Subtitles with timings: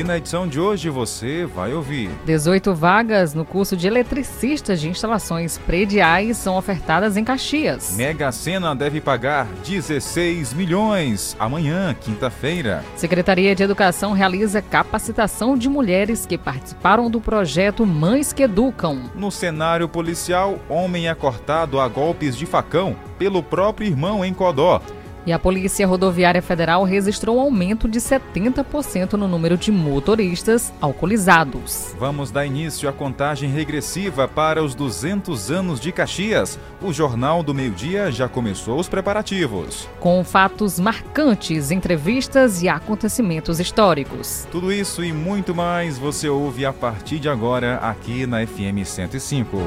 [0.00, 4.88] E na edição de hoje você vai ouvir: 18 vagas no curso de eletricistas de
[4.88, 7.96] instalações prediais são ofertadas em Caxias.
[7.98, 12.82] Mega Sena deve pagar 16 milhões amanhã, quinta-feira.
[12.96, 19.10] Secretaria de Educação realiza capacitação de mulheres que participaram do projeto Mães que Educam.
[19.14, 24.80] No cenário policial, homem é cortado a golpes de facão pelo próprio irmão em Codó.
[25.26, 31.94] E a Polícia Rodoviária Federal registrou um aumento de 70% no número de motoristas alcoolizados.
[31.98, 36.58] Vamos dar início à contagem regressiva para os 200 anos de Caxias.
[36.80, 39.88] O Jornal do Meio-Dia já começou os preparativos.
[39.98, 44.46] Com fatos marcantes, entrevistas e acontecimentos históricos.
[44.50, 49.58] Tudo isso e muito mais você ouve a partir de agora aqui na FM 105.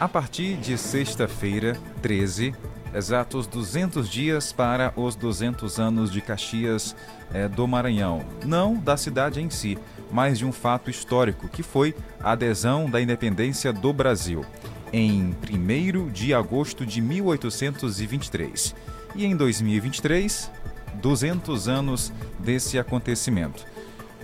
[0.00, 2.54] A partir de sexta-feira, 13,
[2.94, 6.94] exatos 200 dias para os 200 anos de Caxias
[7.34, 8.24] é, do Maranhão.
[8.44, 9.76] Não da cidade em si,
[10.08, 14.44] mas de um fato histórico, que foi a adesão da independência do Brasil,
[14.92, 18.76] em 1 de agosto de 1823.
[19.16, 20.48] E em 2023,
[20.94, 23.66] 200 anos desse acontecimento.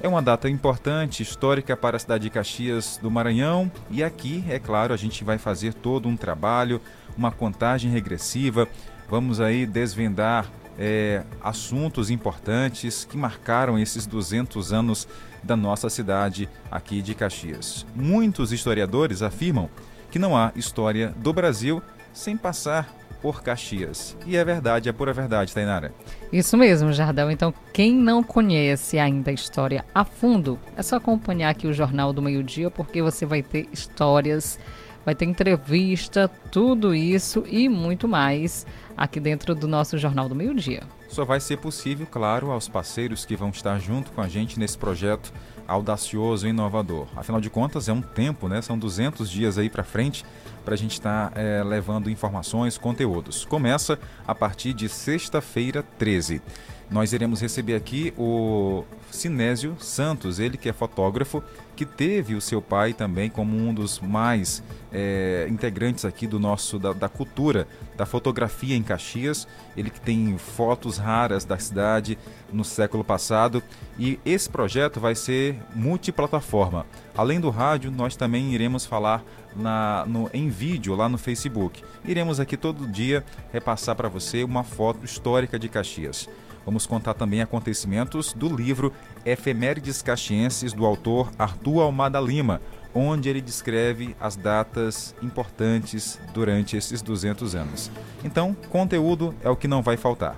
[0.03, 4.59] É uma data importante, histórica para a cidade de Caxias do Maranhão e aqui, é
[4.59, 6.81] claro, a gente vai fazer todo um trabalho,
[7.17, 8.69] uma contagem regressiva.
[9.09, 10.47] Vamos aí desvendar
[10.78, 15.09] é, assuntos importantes que marcaram esses 200 anos
[15.42, 17.86] da nossa cidade aqui de Caxias.
[17.95, 19.70] Muitos historiadores afirmam
[20.11, 22.89] que não há história do Brasil sem passar
[23.25, 24.14] por Caxias.
[24.27, 25.94] E é verdade, é pura verdade, Tainara.
[26.30, 27.30] Isso mesmo, Jardel.
[27.30, 32.12] Então, quem não conhece ainda a história a fundo, é só acompanhar aqui o Jornal
[32.12, 34.58] do Meio Dia, porque você vai ter histórias,
[35.06, 40.55] vai ter entrevista, tudo isso e muito mais aqui dentro do nosso Jornal do Meio
[40.55, 40.83] Dia.
[41.08, 44.77] Só vai ser possível, claro, aos parceiros que vão estar junto com a gente nesse
[44.77, 45.33] projeto
[45.67, 47.06] audacioso e inovador.
[47.17, 48.61] Afinal de contas, é um tempo, né?
[48.61, 50.27] São 200 dias aí para frente
[50.64, 53.45] para a gente estar tá, é, levando informações, conteúdos.
[53.45, 56.41] Começa a partir de sexta-feira 13.
[56.90, 61.42] Nós iremos receber aqui o Sinésio Santos, ele que é fotógrafo,
[61.74, 64.62] que teve o seu pai também como um dos mais
[64.92, 69.48] é, integrantes aqui do nosso da, da, cultura da fotografia em Caxias.
[69.77, 72.18] Ele que tem fotos raras da cidade
[72.52, 73.62] no século passado
[73.98, 76.86] e esse projeto vai ser multiplataforma.
[77.16, 79.24] Além do rádio, nós também iremos falar
[79.56, 81.83] na, no, em vídeo lá no Facebook.
[82.05, 86.28] Iremos aqui todo dia repassar para você uma foto histórica de Caxias.
[86.64, 88.92] Vamos contar também acontecimentos do livro
[89.25, 92.61] Efemérides Caxienses, do autor Arthur Almada Lima,
[92.95, 97.91] onde ele descreve as datas importantes durante esses 200 anos.
[98.25, 100.36] Então, conteúdo é o que não vai faltar.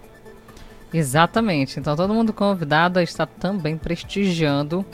[0.93, 1.79] Exatamente.
[1.79, 4.85] Então, todo mundo convidado a estar também prestigiando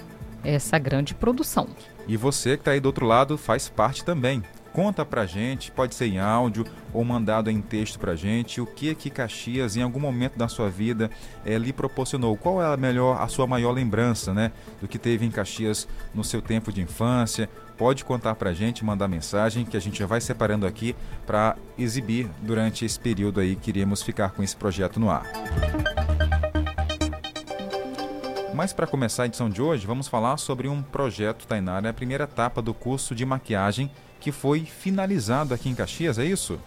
[0.43, 1.69] essa grande produção.
[2.09, 4.43] E você que está aí do outro lado faz parte também.
[4.73, 8.95] Conta pra gente, pode ser em áudio ou mandado em texto pra gente, o que
[8.95, 11.11] que Caxias em algum momento da sua vida
[11.45, 12.37] é, lhe proporcionou.
[12.37, 14.51] Qual é a melhor, a sua maior lembrança, né,
[14.81, 17.51] do que teve em Caxias no seu tempo de infância?
[17.77, 20.95] Pode contar pra gente, mandar mensagem que a gente já vai separando aqui
[21.27, 25.25] para exibir durante esse período aí que iremos ficar com esse projeto no ar.
[28.55, 32.25] Mas para começar a edição de hoje, vamos falar sobre um projeto, Tainara, a primeira
[32.25, 33.91] etapa do curso de maquiagem
[34.21, 36.61] que foi finalizado aqui em Caxias, é isso?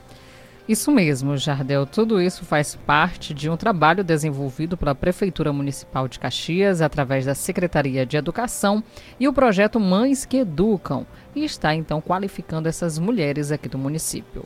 [0.68, 1.86] Isso mesmo, Jardel.
[1.86, 7.36] Tudo isso faz parte de um trabalho desenvolvido pela Prefeitura Municipal de Caxias, através da
[7.36, 8.84] Secretaria de Educação
[9.20, 14.44] e o projeto Mães que Educam, e está então qualificando essas mulheres aqui do município.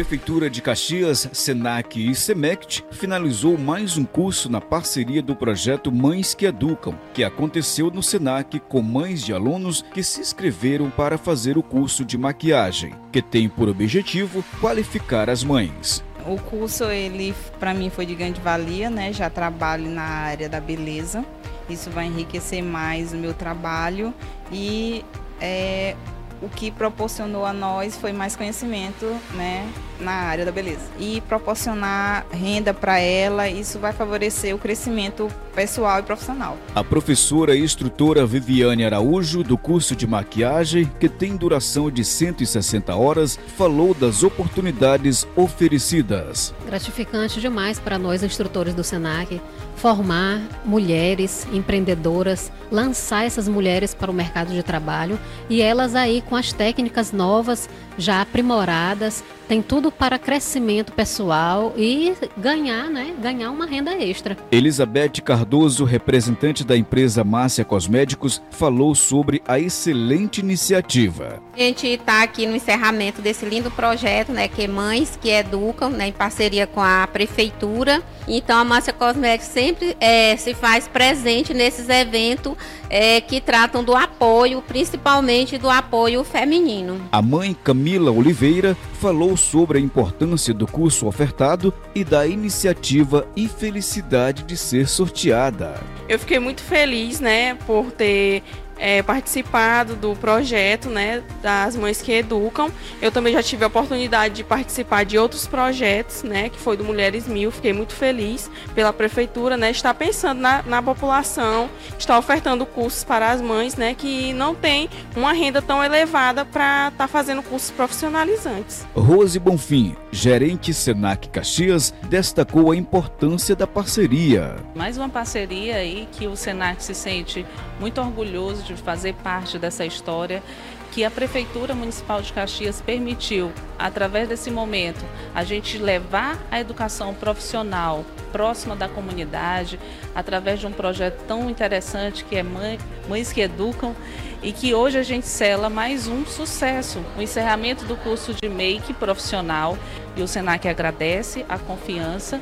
[0.00, 6.32] Prefeitura de Caxias, Senac e Semect finalizou mais um curso na parceria do projeto Mães
[6.32, 11.58] que Educam, que aconteceu no Senac com mães de alunos que se inscreveram para fazer
[11.58, 16.02] o curso de maquiagem, que tem por objetivo qualificar as mães.
[16.26, 19.12] O curso ele para mim foi de grande valia, né?
[19.12, 21.22] Já trabalho na área da beleza.
[21.68, 24.14] Isso vai enriquecer mais o meu trabalho
[24.50, 25.04] e
[25.38, 25.94] é,
[26.42, 29.68] o que proporcionou a nós foi mais conhecimento, né,
[30.00, 30.80] na área da beleza.
[30.98, 36.56] E proporcionar renda para ela, isso vai favorecer o crescimento pessoal e profissional.
[36.74, 42.94] A professora e instrutora Viviane Araújo, do curso de maquiagem, que tem duração de 160
[42.94, 46.54] horas, falou das oportunidades oferecidas.
[46.64, 49.40] Gratificante demais para nós, instrutores do SENAC,
[49.80, 55.18] formar mulheres empreendedoras, lançar essas mulheres para o mercado de trabalho
[55.48, 62.14] e elas aí com as técnicas novas, já aprimoradas, tem tudo para crescimento pessoal e
[62.36, 63.12] ganhar, né?
[63.20, 64.36] Ganhar uma renda extra.
[64.52, 71.42] Elizabeth Cardoso, representante da empresa Márcia Cosméticos, falou sobre a excelente iniciativa.
[71.52, 74.46] A gente está aqui no encerramento desse lindo projeto, né?
[74.46, 76.06] Que é Mães que Educam, né?
[76.06, 78.00] Em parceria com a prefeitura.
[78.28, 79.69] Então a Márcia Cosméticos sempre
[80.00, 82.54] é, se faz presente nesses eventos
[82.88, 87.00] é, que tratam do apoio, principalmente do apoio feminino.
[87.12, 93.48] A mãe Camila Oliveira falou sobre a importância do curso ofertado e da iniciativa e
[93.48, 95.80] felicidade de ser sorteada.
[96.08, 98.42] Eu fiquei muito feliz, né, por ter
[98.80, 102.70] é, participado do projeto né, das Mães que Educam.
[103.00, 106.82] Eu também já tive a oportunidade de participar de outros projetos, né, que foi do
[106.82, 107.50] Mulheres Mil.
[107.50, 111.68] Fiquei muito feliz pela prefeitura, né, estar pensando na, na população,
[111.98, 116.88] estar ofertando cursos para as mães né, que não têm uma renda tão elevada para
[116.88, 118.86] estar tá fazendo cursos profissionalizantes.
[118.94, 124.56] Rose Bonfim, gerente Senac Caxias, destacou a importância da parceria.
[124.74, 127.44] Mais uma parceria aí que o Senac se sente
[127.78, 130.42] muito orgulhoso de fazer parte dessa história
[130.90, 137.14] que a Prefeitura Municipal de Caxias permitiu, através desse momento, a gente levar a educação
[137.14, 139.78] profissional próxima da comunidade,
[140.14, 143.94] através de um projeto tão interessante que é Mães que Educam,
[144.42, 148.92] e que hoje a gente sela mais um sucesso, o encerramento do curso de make
[148.94, 149.76] profissional,
[150.16, 152.40] e o Senac agradece a confiança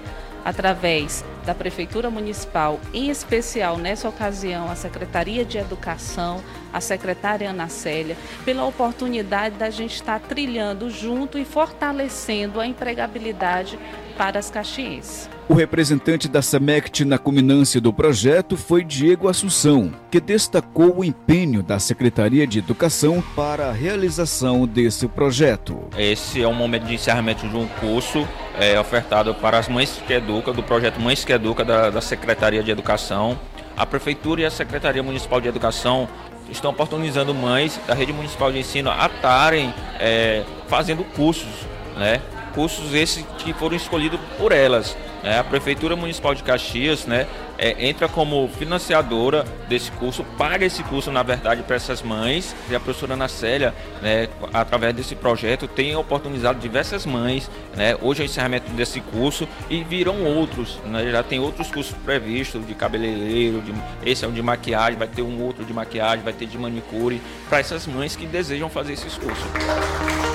[0.48, 6.42] através da Prefeitura Municipal, em especial nessa ocasião a Secretaria de Educação,
[6.72, 8.16] a secretária Ana Célia,
[8.46, 13.78] pela oportunidade da gente estar trilhando junto e fortalecendo a empregabilidade
[14.18, 15.30] para as caxienses.
[15.48, 21.62] O representante da SEMECT na culminância do projeto foi Diego Assunção, que destacou o empenho
[21.62, 25.88] da Secretaria de Educação para a realização desse projeto.
[25.96, 28.28] Esse é um momento de encerramento de um curso
[28.58, 32.62] é, ofertado para as mães que educam, do projeto Mães que Educa da, da Secretaria
[32.62, 33.38] de Educação.
[33.76, 36.08] A Prefeitura e a Secretaria Municipal de Educação
[36.50, 41.48] estão oportunizando mães da rede municipal de ensino a estarem é, fazendo cursos,
[41.96, 42.20] né?
[42.54, 44.96] Cursos esses que foram escolhidos por elas.
[45.22, 47.26] É, a Prefeitura Municipal de Caxias né,
[47.58, 52.54] é, entra como financiadora desse curso, paga esse curso, na verdade, para essas mães.
[52.70, 57.50] E a professora Ana Célia, né, através desse projeto, tem oportunizado diversas mães.
[57.76, 60.78] Né, hoje é o encerramento desse curso e virão outros.
[60.84, 63.74] Né, já tem outros cursos previstos de cabeleireiro, de,
[64.06, 67.20] esse é um de maquiagem, vai ter um outro de maquiagem, vai ter de manicure,
[67.48, 70.27] para essas mães que desejam fazer esses cursos.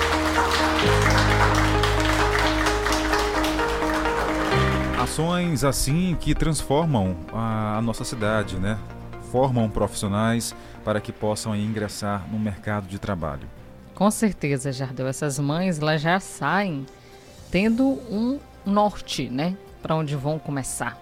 [5.14, 8.76] Ações assim que transformam a, a nossa cidade, né?
[9.30, 10.52] Formam profissionais
[10.84, 13.46] para que possam ingressar no mercado de trabalho.
[13.94, 15.06] Com certeza, Jardel.
[15.06, 16.84] Essas mães elas já saem
[17.48, 19.56] tendo um norte, né?
[19.80, 21.00] Para onde vão começar,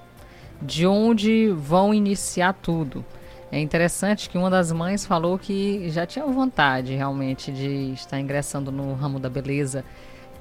[0.60, 3.02] de onde vão iniciar tudo.
[3.50, 8.70] É interessante que uma das mães falou que já tinha vontade realmente de estar ingressando
[8.70, 9.82] no ramo da beleza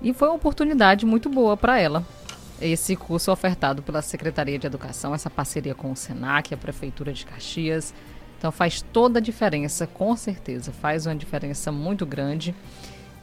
[0.01, 2.06] e foi uma oportunidade muito boa para ela
[2.62, 7.25] esse curso ofertado pela Secretaria de Educação, essa parceria com o SENAC, a Prefeitura de
[7.25, 7.94] Caxias.
[8.38, 12.56] Então faz toda a diferença, com certeza, faz uma diferença muito grande.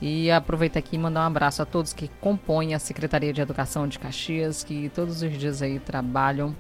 [0.01, 3.89] E aproveito aqui e mandar um abraço a todos que compõem a Secretaria de Educação
[3.89, 6.55] de Caxias, que todos os dias aí trabalham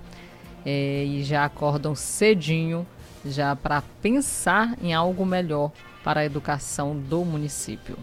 [0.66, 2.84] é, e já acordam cedinho,
[3.24, 5.70] já para pensar em algo melhor
[6.02, 7.96] para a educação do município.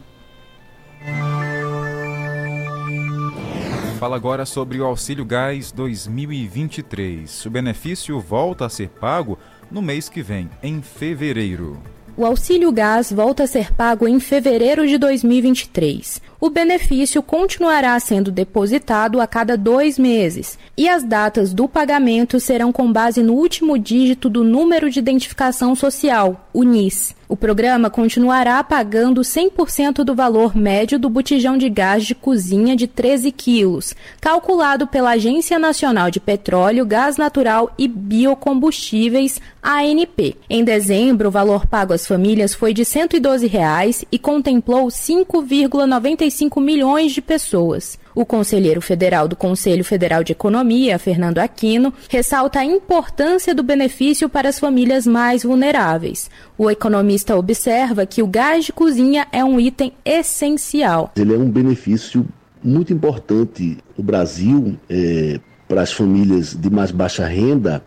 [3.95, 7.45] Fala agora sobre o Auxílio Gás 2023.
[7.45, 9.39] O benefício volta a ser pago
[9.71, 11.81] no mês que vem, em fevereiro.
[12.17, 16.21] O auxílio gás volta a ser pago em fevereiro de 2023.
[16.45, 22.71] O benefício continuará sendo depositado a cada dois meses e as datas do pagamento serão
[22.71, 27.15] com base no último dígito do número de identificação social, o NIS.
[27.27, 32.85] O programa continuará pagando 100% do valor médio do botijão de gás de cozinha de
[32.85, 40.37] 13 quilos, calculado pela Agência Nacional de Petróleo, Gás Natural e Biocombustíveis, ANP.
[40.47, 47.11] Em dezembro, o valor pago às famílias foi de 112 reais e contemplou 5,95 milhões
[47.11, 47.97] de pessoas.
[48.13, 54.29] O conselheiro federal do Conselho Federal de Economia, Fernando Aquino, ressalta a importância do benefício
[54.29, 56.29] para as famílias mais vulneráveis.
[56.57, 61.11] O economista observa que o gás de cozinha é um item essencial.
[61.15, 62.25] Ele é um benefício
[62.63, 67.83] muito importante no Brasil é, para as famílias de mais baixa renda,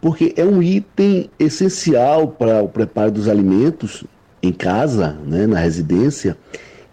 [0.00, 4.04] porque é um item essencial para o preparo dos alimentos
[4.42, 6.36] em casa, né, na residência,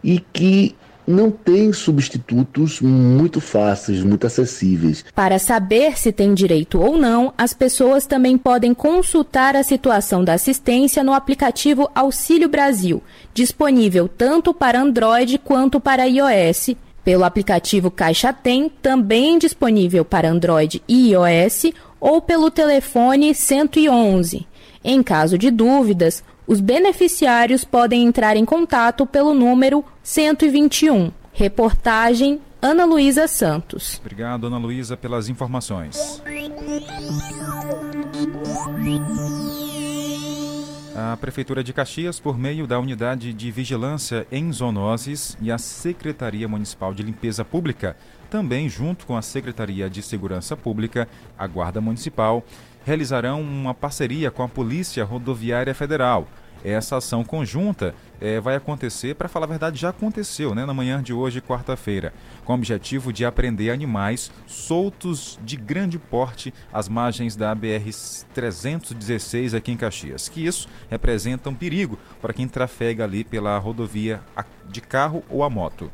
[0.06, 0.76] e que
[1.08, 5.06] não tem substitutos muito fáceis, muito acessíveis.
[5.14, 10.34] Para saber se tem direito ou não, as pessoas também podem consultar a situação da
[10.34, 16.76] assistência no aplicativo Auxílio Brasil, disponível tanto para Android quanto para iOS.
[17.04, 24.48] Pelo aplicativo Caixa Tem, também disponível para Android e iOS, ou pelo telefone 111.
[24.84, 31.12] Em caso de dúvidas, os beneficiários podem entrar em contato pelo número 121.
[31.34, 34.00] Reportagem Ana Luísa Santos.
[34.00, 36.22] Obrigado, Ana Luísa, pelas informações.
[40.96, 46.48] A Prefeitura de Caxias, por meio da Unidade de Vigilância em Zoonoses e a Secretaria
[46.48, 47.98] Municipal de Limpeza Pública,
[48.30, 52.44] também junto com a Secretaria de Segurança Pública, a Guarda Municipal,
[52.86, 56.28] realizarão uma parceria com a Polícia Rodoviária Federal.
[56.64, 61.04] Essa ação conjunta é, vai acontecer, para falar a verdade, já aconteceu né, na manhã
[61.04, 62.12] de hoje, quarta-feira,
[62.44, 69.72] com o objetivo de apreender animais soltos de grande porte às margens da BR-316 aqui
[69.72, 74.22] em Caxias, que isso representa um perigo para quem trafega ali pela rodovia
[74.68, 75.92] de carro ou a moto.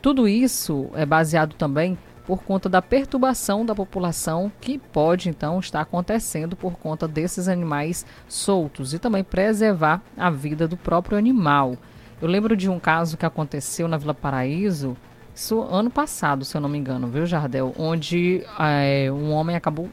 [0.00, 1.98] Tudo isso é baseado também
[2.28, 8.04] por conta da perturbação da população que pode então estar acontecendo por conta desses animais
[8.28, 11.78] soltos e também preservar a vida do próprio animal.
[12.20, 14.94] Eu lembro de um caso que aconteceu na Vila Paraíso,
[15.34, 17.74] isso ano passado, se eu não me engano, viu, Jardel?
[17.78, 19.88] Onde é, um homem acabou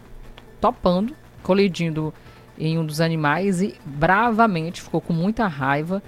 [0.60, 2.14] topando, colidindo
[2.60, 6.04] em um dos animais e bravamente ficou com muita raiva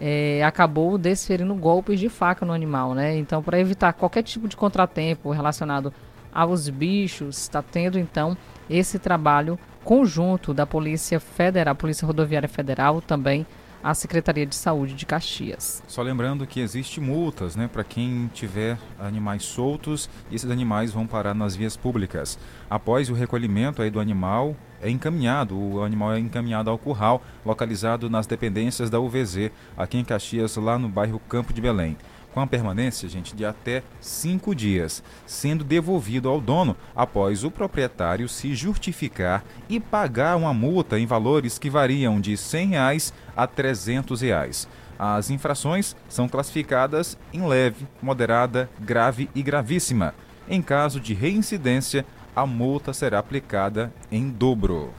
[0.00, 3.16] é, acabou desferindo golpes de faca no animal, né?
[3.16, 5.92] Então, para evitar qualquer tipo de contratempo relacionado
[6.32, 8.36] aos bichos, está tendo então
[8.68, 13.46] esse trabalho conjunto da Polícia Federal, Polícia Rodoviária Federal, também
[13.86, 15.80] a Secretaria de Saúde de Caxias.
[15.86, 21.06] Só lembrando que existe multas, né, para quem tiver animais soltos, e esses animais vão
[21.06, 22.36] parar nas vias públicas.
[22.68, 28.10] Após o recolhimento aí do animal, é encaminhado, o animal é encaminhado ao curral, localizado
[28.10, 31.96] nas dependências da UVZ, aqui em Caxias, lá no bairro Campo de Belém
[32.36, 38.28] com a permanência, gente, de até cinco dias, sendo devolvido ao dono após o proprietário
[38.28, 44.20] se justificar e pagar uma multa em valores que variam de 100 reais a 300
[44.20, 44.68] reais.
[44.98, 50.14] As infrações são classificadas em leve, moderada, grave e gravíssima.
[50.46, 54.92] Em caso de reincidência, a multa será aplicada em dobro.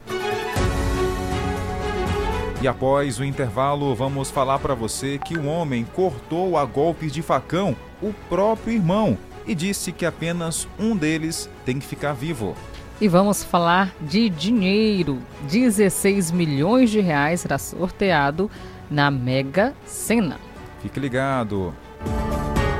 [2.60, 7.22] E após o intervalo, vamos falar para você que o homem cortou a golpes de
[7.22, 12.56] facão o próprio irmão e disse que apenas um deles tem que ficar vivo.
[13.00, 15.22] E vamos falar de dinheiro.
[15.42, 18.50] 16 milhões de reais será sorteado
[18.90, 20.40] na Mega Sena.
[20.82, 21.72] Fique ligado.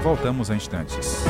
[0.02, 1.22] Voltamos a instantes.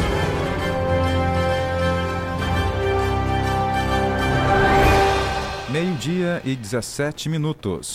[5.71, 7.95] Meio-dia e 17 minutos.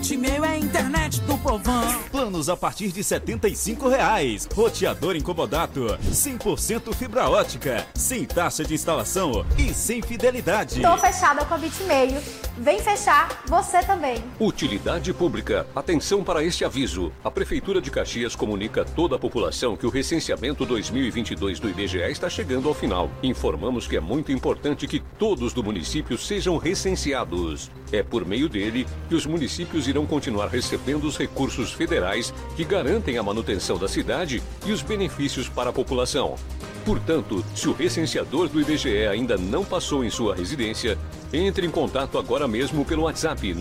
[0.01, 2.01] é a internet do povão.
[2.11, 4.49] Planos a partir de 75 reais.
[4.51, 5.95] Roteador incomodato.
[6.11, 7.85] 100% fibra ótica.
[7.93, 10.81] Sem taxa de instalação e sem fidelidade.
[10.81, 12.19] Tô fechada com a Bitmail.
[12.57, 14.23] Vem fechar você também.
[14.39, 15.67] Utilidade pública.
[15.75, 17.11] Atenção para este aviso.
[17.23, 21.99] A Prefeitura de Caxias comunica a toda a população que o recenseamento 2022 do IBGE
[22.09, 23.09] está chegando ao final.
[23.21, 27.69] Informamos que é muito importante que todos do município sejam recenseados.
[27.91, 33.17] É por meio dele que os municípios irão continuar recebendo os recursos federais que garantem
[33.17, 36.35] a manutenção da cidade e os benefícios para a população.
[36.83, 40.97] Portanto, se o recenseador do IBGE ainda não passou em sua residência,
[41.33, 43.53] entre em contato agora mesmo pelo WhatsApp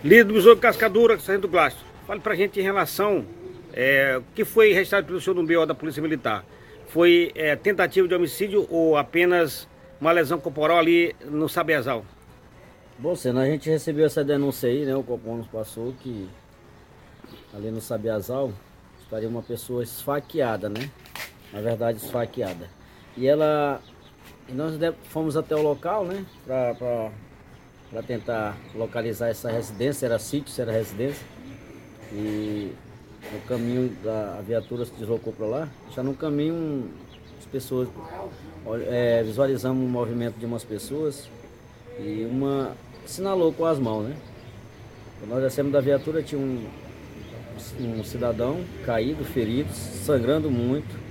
[0.03, 1.79] Líder do Besouro Cascadura, Sargento Glasto.
[2.07, 3.23] Fale para a gente em relação
[3.71, 6.43] é, que foi registrado pelo senhor no BO da Polícia Militar.
[6.87, 9.67] Foi é, tentativa de homicídio ou apenas
[10.03, 12.03] uma lesão corporal ali no Sabiazal?
[12.99, 14.93] Bom, Senna, a gente recebeu essa denúncia aí, né?
[14.93, 16.29] O Copom nos passou que
[17.53, 18.51] ali no Sabiazal
[19.01, 20.91] estaria uma pessoa esfaqueada, né?
[21.53, 22.69] Na verdade, esfaqueada.
[23.15, 23.81] E ela.
[24.49, 24.73] E nós
[25.05, 26.25] fomos até o local, né?
[26.45, 31.25] Para tentar localizar essa residência, era sítio, se era residência.
[32.11, 32.73] E
[33.31, 35.69] no caminho da viatura se deslocou para lá.
[35.95, 36.91] Já no caminho,
[37.39, 37.87] as pessoas
[38.87, 41.29] é, visualizamos o movimento de umas pessoas
[41.99, 42.71] e uma
[43.05, 44.15] sinalou com as mãos, né?
[45.19, 46.65] Quando nós descemos da viatura tinha um,
[47.79, 51.03] um cidadão caído, ferido, sangrando muito.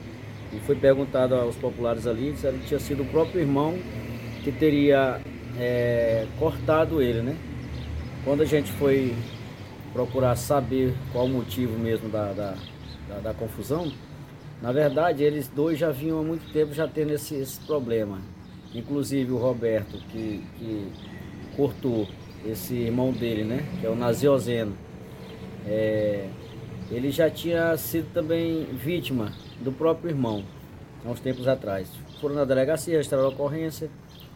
[0.53, 3.79] E foi perguntado aos populares ali, disseram que tinha sido o próprio irmão
[4.45, 5.21] que teria
[5.59, 7.37] é, cortado ele, né?
[8.25, 9.15] Quando a gente foi
[9.93, 12.55] procurar saber qual o motivo mesmo da, da,
[13.09, 13.93] da, da confusão,
[14.63, 18.21] na verdade, eles dois já vinham há muito tempo já tendo esse, esse problema.
[18.73, 20.93] Inclusive o Roberto, que, que
[21.57, 22.07] cortou
[22.47, 23.67] esse irmão dele, né?
[23.81, 24.77] Que é o Naziozeno.
[25.67, 26.29] É,
[26.93, 30.45] ele já tinha sido também vítima do próprio irmão,
[31.05, 31.89] há uns tempos atrás.
[32.21, 33.91] Foram na delegacia, registraram a ocorrência,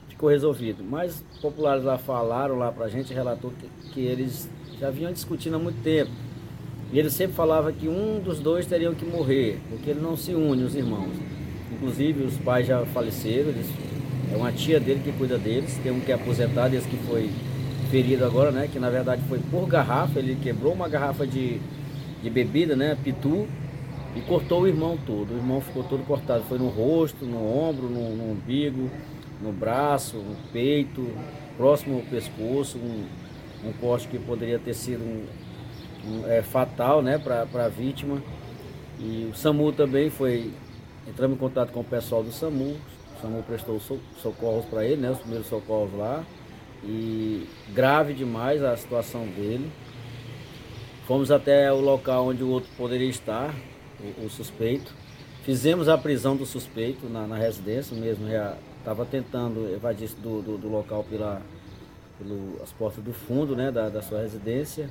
[0.08, 0.82] ficou resolvido.
[0.82, 5.58] Mas populares lá falaram lá pra gente, relatou que, que eles já vinham discutindo há
[5.58, 6.25] muito tempo
[6.92, 10.32] e ele sempre falava que um dos dois teriam que morrer, porque ele não se
[10.32, 11.10] une, os irmãos.
[11.72, 13.66] Inclusive, os pais já faleceram, eles,
[14.32, 17.28] é uma tia dele que cuida deles, tem um que é aposentado, esse que foi
[17.90, 18.68] ferido agora, né?
[18.72, 21.60] Que na verdade foi por garrafa, ele quebrou uma garrafa de,
[22.22, 22.96] de bebida, né?
[23.02, 23.46] Pitu,
[24.14, 25.34] e cortou o irmão todo.
[25.34, 28.88] O irmão ficou todo cortado, foi no rosto, no ombro, no, no umbigo,
[29.42, 31.06] no braço, no peito,
[31.56, 33.04] próximo ao pescoço, um,
[33.68, 35.24] um corte que poderia ter sido um,
[36.26, 38.22] é, fatal né, para a vítima.
[38.98, 40.52] E o SAMU também foi.
[41.06, 42.76] Entramos em contato com o pessoal do SAMU.
[43.16, 43.80] O SAMU prestou
[44.22, 46.24] socorros para ele, né, os primeiros socorros lá.
[46.84, 49.70] E grave demais a situação dele.
[51.06, 53.54] Fomos até o local onde o outro poderia estar,
[54.00, 54.92] o, o suspeito.
[55.44, 60.58] Fizemos a prisão do suspeito na, na residência, mesmo já estava tentando evadir do, do,
[60.58, 61.40] do local pela,
[62.18, 64.90] pelas portas do fundo né, da, da sua residência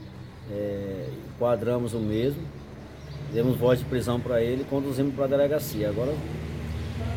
[0.51, 2.41] é, enquadramos o mesmo,
[3.33, 5.89] demos voz de prisão para ele e conduzimos para a delegacia.
[5.89, 6.13] Agora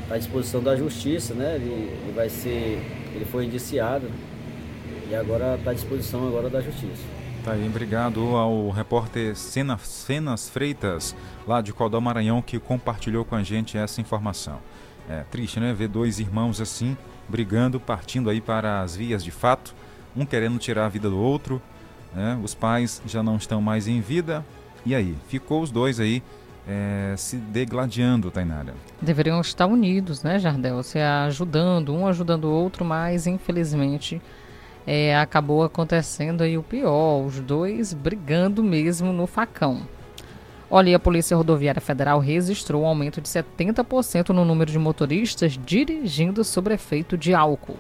[0.03, 1.57] está à disposição da justiça, né?
[1.57, 1.71] Ele,
[2.03, 2.81] ele, vai ser.
[3.15, 4.11] Ele foi indiciado
[5.11, 7.03] e agora está à disposição agora da justiça.
[7.45, 11.15] Tá aí, obrigado ao repórter Cenas, Cenas Freitas,
[11.47, 14.59] lá de Codó Maranhão, que compartilhou com a gente essa informação.
[15.09, 15.73] É triste, né?
[15.73, 16.97] Ver dois irmãos assim,
[17.29, 19.75] brigando, partindo aí para as vias de fato,
[20.17, 21.63] um querendo tirar a vida do outro,
[22.15, 22.39] né?
[22.43, 24.45] Os pais já não estão mais em vida.
[24.85, 25.17] E aí?
[25.29, 26.23] Ficou os dois aí
[26.69, 28.75] é, se degladiando, Tainara.
[29.01, 30.83] Deveriam estar unidos, né, Jardel?
[30.83, 34.21] Se ajudando, um ajudando o outro, mas infelizmente
[34.87, 39.83] é, acabou acontecendo aí o pior, os dois brigando mesmo no facão.
[40.71, 46.45] Olha, a Polícia Rodoviária Federal registrou um aumento de 70% no número de motoristas dirigindo
[46.45, 47.79] sob efeito de álcool.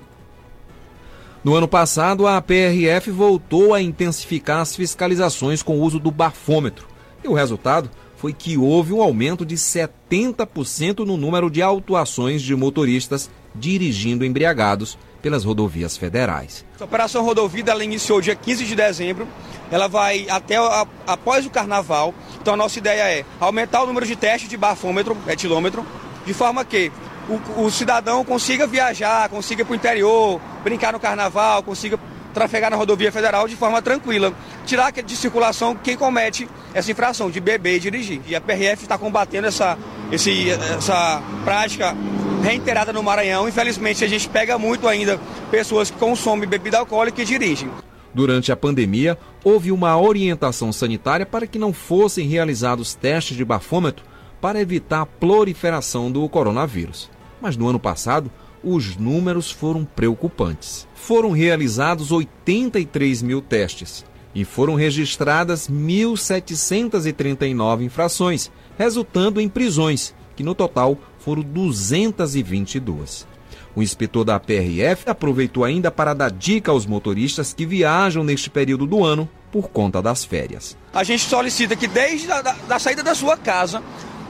[1.44, 6.86] No ano passado, a PRF voltou a intensificar as fiscalizações com o uso do bafômetro.
[7.22, 12.54] E o resultado foi que houve um aumento de 70% no número de autuações de
[12.56, 16.64] motoristas dirigindo embriagados pelas rodovias federais.
[16.80, 19.26] A Operação Rodovida ela iniciou dia 15 de dezembro,
[19.70, 22.12] ela vai até a, após o carnaval.
[22.40, 25.86] Então a nossa ideia é aumentar o número de testes de bafômetro, etilômetro,
[26.26, 26.90] de forma que
[27.28, 31.98] o, o cidadão consiga viajar, consiga ir para o interior, brincar no carnaval, consiga
[32.32, 34.32] trafegar na rodovia federal de forma tranquila.
[34.64, 38.20] Tirar de circulação quem comete essa infração de beber e dirigir.
[38.26, 39.76] E a PRF está combatendo essa,
[40.12, 41.96] esse, essa prática
[42.42, 43.48] reiterada no Maranhão.
[43.48, 47.70] Infelizmente, a gente pega muito ainda pessoas que consomem bebida alcoólica e dirigem.
[48.14, 54.04] Durante a pandemia, houve uma orientação sanitária para que não fossem realizados testes de bafômetro
[54.40, 57.10] para evitar a proliferação do coronavírus.
[57.40, 58.28] Mas no ano passado,
[58.62, 60.86] os números foram preocupantes.
[60.94, 70.54] Foram realizados 83 mil testes e foram registradas 1.739 infrações, resultando em prisões, que no
[70.54, 73.26] total foram 222.
[73.74, 78.86] O inspetor da PRF aproveitou ainda para dar dica aos motoristas que viajam neste período
[78.86, 80.76] do ano por conta das férias.
[80.92, 83.82] A gente solicita que desde a da, da saída da sua casa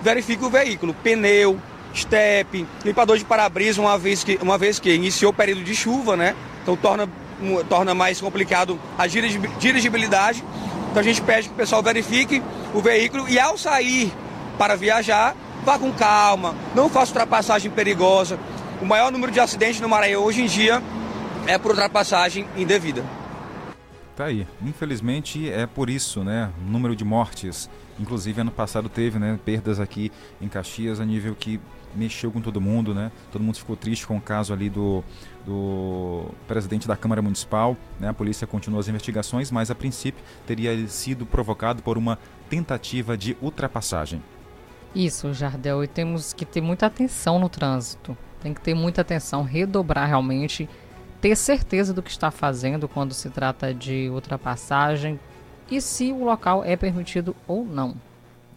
[0.03, 1.59] verifique o veículo, pneu,
[1.95, 6.17] step, limpador de para-brisa, uma vez que uma vez que iniciou o período de chuva,
[6.17, 6.35] né?
[6.63, 7.09] Então torna
[7.69, 10.45] torna mais complicado a dirigibilidade.
[10.91, 12.43] Então a gente pede que o pessoal verifique
[12.75, 14.13] o veículo e ao sair
[14.57, 18.39] para viajar, vá com calma, não faça ultrapassagem perigosa.
[18.83, 20.83] O maior número de acidentes no Maranhão hoje em dia
[21.47, 23.05] é por ultrapassagem indevida.
[24.17, 24.47] Tá aí.
[24.65, 26.51] Infelizmente é por isso, né?
[26.61, 27.71] O número de mortes.
[28.01, 31.61] Inclusive ano passado teve, né, perdas aqui em Caxias a nível que
[31.95, 33.11] mexeu com todo mundo, né?
[33.33, 35.03] Todo mundo ficou triste com o caso ali do,
[35.45, 38.09] do presidente da Câmara Municipal, né?
[38.09, 43.37] A polícia continua as investigações, mas a princípio teria sido provocado por uma tentativa de
[43.41, 44.23] ultrapassagem.
[44.95, 48.17] Isso, Jardel, e temos que ter muita atenção no trânsito.
[48.41, 50.69] Tem que ter muita atenção, redobrar realmente,
[51.21, 55.19] ter certeza do que está fazendo quando se trata de ultrapassagem
[55.71, 57.95] e se o local é permitido ou não.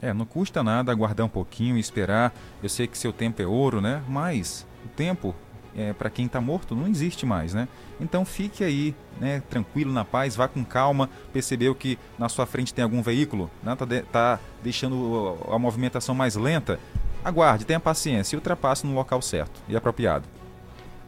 [0.02, 2.34] É, não custa nada aguardar um pouquinho e esperar.
[2.62, 4.02] Eu sei que seu tempo é ouro, né?
[4.08, 5.36] Mas o tempo
[5.76, 7.68] é, para quem está morto não existe mais, né?
[8.00, 11.10] Então fique aí, né, tranquilo, na paz, vá com calma.
[11.32, 13.76] Percebeu que na sua frente tem algum veículo, né?
[13.76, 16.80] Tá, de, tá deixando a movimentação mais lenta?
[17.24, 20.28] Aguarde, tenha paciência e ultrapasse no local certo e apropriado.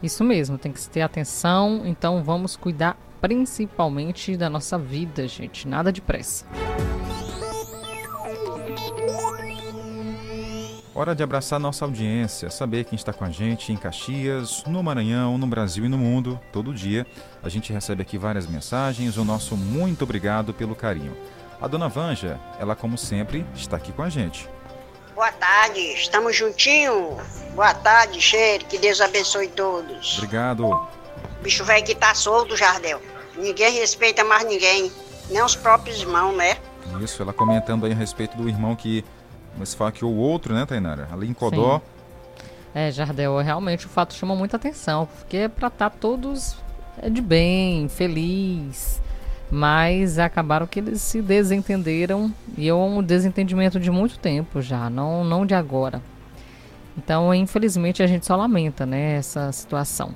[0.02, 1.82] Isso mesmo, tem que ter atenção.
[1.84, 5.66] Então vamos cuidar principalmente da nossa vida, gente.
[5.66, 6.46] Nada de pressa.
[10.96, 15.36] Hora de abraçar nossa audiência, saber quem está com a gente em Caxias, no Maranhão,
[15.36, 17.04] no Brasil e no mundo, todo dia.
[17.42, 21.16] A gente recebe aqui várias mensagens, o nosso muito obrigado pelo carinho.
[21.60, 24.48] A dona Vanja, ela como sempre, está aqui com a gente.
[25.16, 27.16] Boa tarde, estamos juntinho.
[27.54, 30.18] Boa tarde, cheiro, que Deus abençoe todos.
[30.18, 30.64] Obrigado.
[30.66, 30.88] O
[31.42, 33.02] bicho velho que tá solto, Jardel.
[33.36, 34.92] Ninguém respeita mais ninguém,
[35.28, 36.56] nem os próprios irmãos, né?
[37.02, 39.04] Isso, ela comentando aí a respeito do irmão que
[39.56, 41.08] mas fala que o outro, né, Tainara?
[41.12, 41.78] Ali em Codó.
[41.78, 41.84] Sim.
[42.74, 46.56] É, Jardel, realmente o fato chama muita atenção, porque é pra estar tá todos
[47.00, 49.00] é, de bem, feliz.
[49.50, 55.22] Mas acabaram que eles se desentenderam e é um desentendimento de muito tempo já, não,
[55.22, 56.02] não de agora.
[56.96, 60.12] Então, infelizmente, a gente só lamenta, né, essa situação.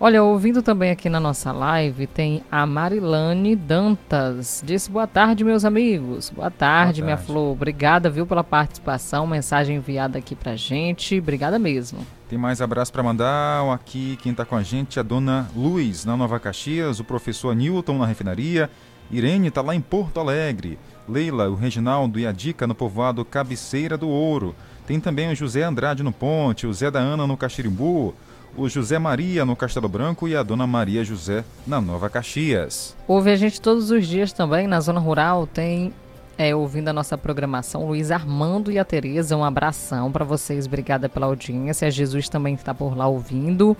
[0.00, 4.62] Olha, ouvindo também aqui na nossa live, tem a Marilane Dantas.
[4.64, 6.30] Disse boa tarde, meus amigos.
[6.30, 7.50] Boa tarde, boa tarde, minha flor.
[7.50, 9.26] Obrigada, viu, pela participação.
[9.26, 11.18] Mensagem enviada aqui pra gente.
[11.18, 12.06] Obrigada mesmo.
[12.28, 13.74] Tem mais abraço para mandar.
[13.74, 17.52] Aqui quem tá com a gente é a dona Luz, na Nova Caxias, o professor
[17.56, 18.70] Newton na refinaria.
[19.10, 20.78] Irene tá lá em Porto Alegre.
[21.08, 24.54] Leila, o Reginaldo e a Dica no povoado Cabeceira do Ouro.
[24.86, 28.14] Tem também o José Andrade no Ponte, o Zé da Ana no Caxirimbu
[28.58, 32.96] o José Maria no Castelo Branco e a Dona Maria José na Nova Caxias.
[33.06, 35.92] Ouve a gente todos os dias também na Zona Rural, tem
[36.36, 41.08] é, ouvindo a nossa programação, Luiz Armando e a Tereza, um abração para vocês, obrigada
[41.08, 43.76] pela audiência, a Jesus também está por lá ouvindo.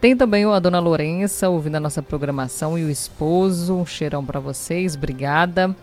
[0.00, 4.40] Tem também a Dona Lourença ouvindo a nossa programação e o esposo, um cheirão para
[4.40, 5.76] vocês, obrigada.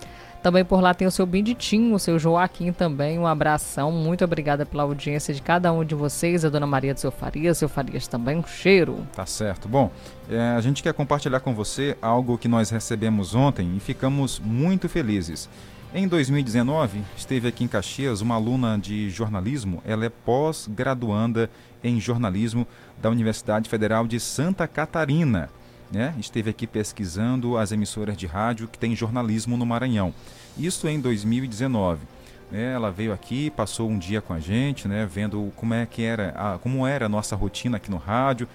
[0.45, 3.17] Também por lá tem o seu Benditinho, o seu Joaquim também.
[3.17, 3.91] Um abração.
[3.91, 6.45] Muito obrigada pela audiência de cada um de vocês.
[6.45, 8.37] A dona Maria do seu Farias, seu Farias também.
[8.37, 9.07] Um cheiro.
[9.15, 9.67] Tá certo.
[9.67, 9.89] Bom,
[10.29, 14.87] é, a gente quer compartilhar com você algo que nós recebemos ontem e ficamos muito
[14.87, 15.49] felizes.
[15.91, 19.81] Em 2019, esteve aqui em Caxias uma aluna de jornalismo.
[19.83, 21.49] Ela é pós-graduanda
[21.83, 22.67] em jornalismo
[23.01, 25.49] da Universidade Federal de Santa Catarina
[25.91, 30.13] né, esteve aqui pesquisando as emissoras de rádio que tem jornalismo no Maranhão.
[30.57, 32.01] Isso em 2019.
[32.51, 36.03] Né, ela veio aqui, passou um dia com a gente, né, vendo como é que
[36.03, 38.47] era, a, como era a nossa rotina aqui no rádio,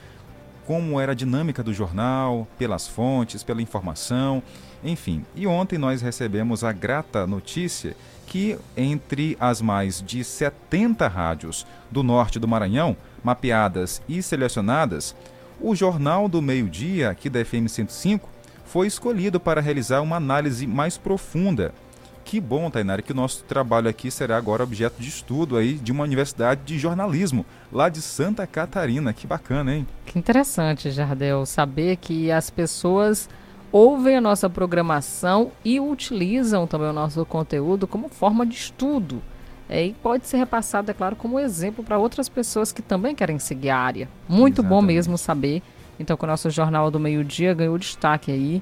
[0.66, 4.40] como era a dinâmica do jornal, pelas fontes, pela informação,
[4.84, 5.24] enfim.
[5.34, 12.04] E ontem nós recebemos a grata notícia que entre as mais de 70 rádios do
[12.04, 15.16] norte do Maranhão, mapeadas e selecionadas,
[15.60, 18.28] o Jornal do Meio-Dia, aqui da FM 105,
[18.64, 21.72] foi escolhido para realizar uma análise mais profunda.
[22.24, 25.90] Que bom, Tainara, que o nosso trabalho aqui será agora objeto de estudo aí de
[25.90, 29.12] uma universidade de jornalismo, lá de Santa Catarina.
[29.12, 29.86] Que bacana, hein?
[30.06, 33.28] Que interessante, Jardel, saber que as pessoas
[33.72, 39.20] ouvem a nossa programação e utilizam também o nosso conteúdo como forma de estudo.
[39.72, 43.38] É, e pode ser repassado, é claro, como exemplo para outras pessoas que também querem
[43.38, 44.08] seguir a área.
[44.28, 44.68] Muito Exatamente.
[44.68, 45.62] bom mesmo saber.
[45.96, 48.60] Então, que o nosso Jornal do Meio-Dia ganhou destaque aí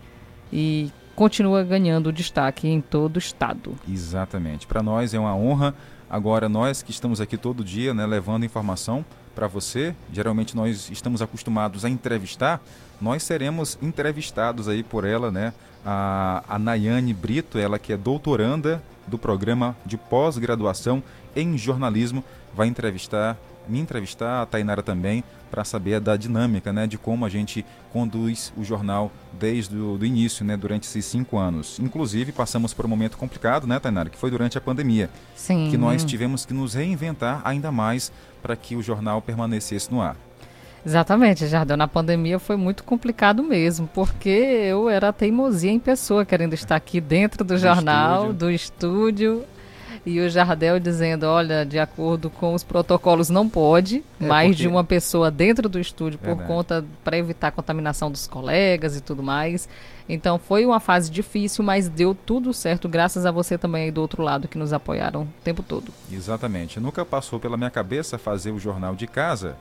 [0.52, 3.74] e continua ganhando destaque em todo o estado.
[3.88, 4.66] Exatamente.
[4.66, 5.74] Para nós é uma honra.
[6.10, 9.02] Agora, nós que estamos aqui todo dia, né, levando informação
[9.34, 12.60] para você, geralmente nós estamos acostumados a entrevistar,
[13.00, 15.54] nós seremos entrevistados aí por ela, né?
[15.86, 21.02] A, a Nayane Brito, ela que é doutoranda do programa de pós-graduação
[21.34, 22.22] em jornalismo.
[22.54, 23.36] Vai entrevistar,
[23.68, 28.52] me entrevistar, a Tainara também, para saber da dinâmica, né, de como a gente conduz
[28.56, 31.78] o jornal desde o início, né, durante esses cinco anos.
[31.78, 35.10] Inclusive, passamos por um momento complicado, né, Tainara, que foi durante a pandemia.
[35.34, 35.68] Sim.
[35.70, 40.16] Que nós tivemos que nos reinventar ainda mais para que o jornal permanecesse no ar.
[40.84, 41.76] Exatamente, Jardel.
[41.76, 47.00] Na pandemia foi muito complicado mesmo, porque eu era teimosia em pessoa, querendo estar aqui
[47.00, 48.38] dentro do, do jornal, estúdio.
[48.38, 49.44] do estúdio.
[50.06, 54.62] E o Jardel dizendo, olha, de acordo com os protocolos não pode é, mais porque...
[54.62, 59.02] de uma pessoa dentro do estúdio por conta para evitar a contaminação dos colegas e
[59.02, 59.68] tudo mais.
[60.08, 64.00] Então foi uma fase difícil, mas deu tudo certo graças a você também aí do
[64.00, 65.92] outro lado que nos apoiaram o tempo todo.
[66.10, 66.80] Exatamente.
[66.80, 69.56] Nunca passou pela minha cabeça fazer o jornal de casa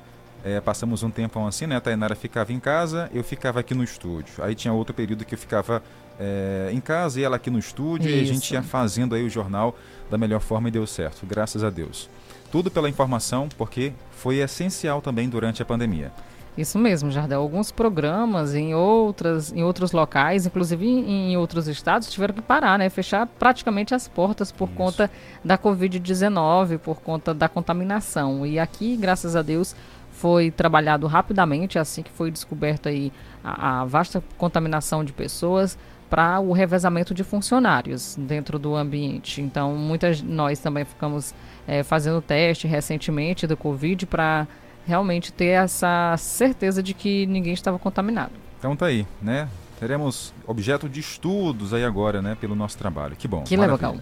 [0.48, 1.76] é, passamos um tempo assim, né?
[1.76, 4.42] A Tainara ficava em casa, eu ficava aqui no estúdio.
[4.42, 5.84] Aí tinha outro período que eu ficava
[6.18, 8.18] é, em casa e ela aqui no estúdio Isso.
[8.18, 9.76] e a gente ia fazendo aí o jornal
[10.10, 12.10] da melhor forma e deu certo, graças a Deus.
[12.50, 16.14] Tudo pela informação, porque foi essencial também durante a pandemia.
[16.58, 17.40] Isso mesmo, Jardel.
[17.40, 22.80] Alguns programas em outras, em outros locais, inclusive em, em outros estados, tiveram que parar,
[22.80, 22.90] né?
[22.90, 24.76] Fechar praticamente as portas por Isso.
[24.76, 25.12] conta
[25.46, 28.44] da Covid-19, por conta da contaminação.
[28.44, 29.76] E aqui, graças a Deus,
[30.18, 33.12] foi trabalhado rapidamente assim que foi descoberta aí
[33.44, 35.78] a, a vasta contaminação de pessoas
[36.10, 39.42] para o revezamento de funcionários dentro do ambiente.
[39.42, 41.36] Então, muitas nós também ficamos
[41.68, 44.48] é, fazendo teste recentemente do Covid para
[44.88, 48.32] realmente ter essa certeza de que ninguém estava contaminado.
[48.58, 49.50] Então tá aí, né?
[49.80, 53.16] Teremos objeto de estudos aí agora, né, pelo nosso trabalho.
[53.16, 53.44] Que bom.
[53.44, 53.98] Que legal.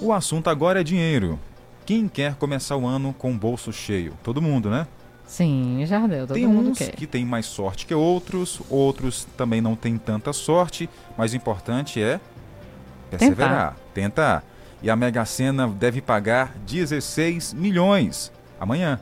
[0.00, 1.38] O assunto agora é dinheiro.
[1.84, 4.12] Quem quer começar o ano com o bolso cheio?
[4.22, 4.86] Todo mundo, né?
[5.26, 6.92] Sim, Jardel, todo tem mundo uns quer.
[6.92, 12.00] que tem mais sorte que outros, outros também não têm tanta sorte, mas o importante
[12.00, 12.18] é
[13.10, 14.40] perseverar, tentar.
[14.40, 14.44] tentar.
[14.82, 19.00] E a Mega Sena deve pagar 16 milhões amanhã.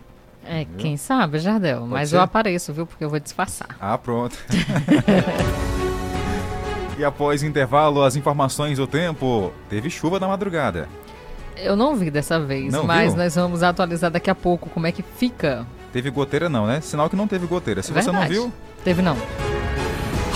[0.44, 1.81] É, quem sabe, Jardel.
[1.81, 2.16] Pode Mas ser?
[2.16, 2.87] eu apareço, viu?
[2.87, 3.70] Porque eu vou disfarçar.
[3.81, 4.38] Ah, pronto.
[6.96, 9.53] e após intervalo, as informações do tempo.
[9.68, 10.88] Teve chuva na madrugada.
[11.57, 13.22] Eu não vi dessa vez, Não mas viu?
[13.22, 15.66] nós vamos atualizar daqui a pouco como é que fica.
[15.92, 16.81] Teve goteira não, né?
[16.81, 17.83] Sinal que não teve goteira.
[17.83, 18.53] Se você não viu,
[18.85, 19.16] Teve não.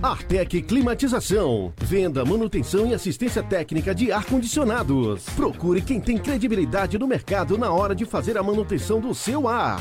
[0.02, 1.72] Artec Climatização.
[1.78, 5.24] Venda, manutenção e assistência técnica de ar-condicionados.
[5.36, 9.80] Procure quem tem credibilidade no mercado na hora de fazer a manutenção do seu ar.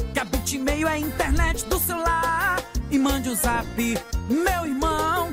[0.21, 2.63] A Bitmail é internet do celular.
[2.91, 3.65] E mande o zap,
[4.29, 5.31] meu irmão.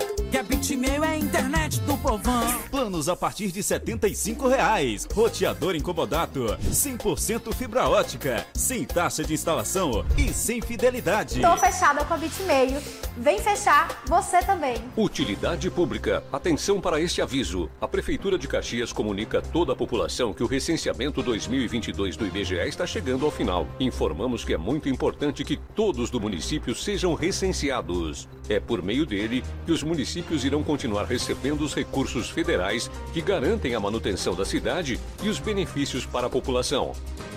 [0.48, 2.58] Bitmail é a internet do povão.
[2.70, 5.06] Planos a partir de 75 reais.
[5.12, 6.56] Roteador incomodato.
[6.70, 8.46] 100% fibra ótica.
[8.54, 11.42] Sem taxa de instalação e sem fidelidade.
[11.42, 12.80] Tô fechada com a Bitmail.
[13.18, 14.76] Vem fechar você também.
[14.96, 16.24] Utilidade pública.
[16.32, 17.68] Atenção para este aviso.
[17.80, 22.54] A Prefeitura de Caxias comunica a toda a população que o recenseamento 2022 do IBGE
[22.68, 23.66] está chegando ao final.
[23.78, 28.28] Informamos que é muito importante que todos do município sejam recenseados.
[28.48, 33.74] É por meio dele que os municípios irão continuar recebendo os recursos federais que garantem
[33.74, 36.92] a manutenção da cidade e os benefícios para a população.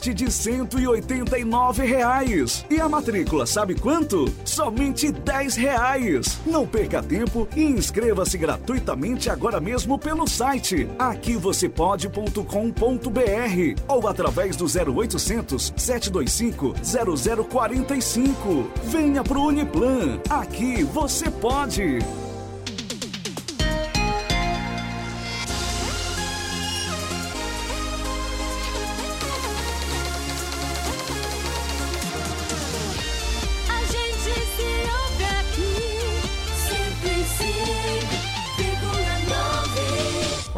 [0.00, 2.64] de 189 reais.
[2.70, 4.24] E a matrícula, sabe quanto?
[4.44, 6.40] Somente 10 reais.
[6.46, 15.74] Não perca tempo e inscreva-se gratuitamente agora mesmo pelo site aquivocêpode.com.br ou através do 0800
[15.76, 16.74] 725
[17.50, 18.70] 0045.
[18.84, 20.18] Venha pro Uniplan.
[20.30, 21.98] Aqui você pode.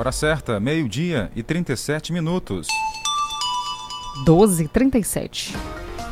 [0.02, 2.66] Hora certa, meio-dia e 37 minutos.
[4.26, 5.54] 12h37.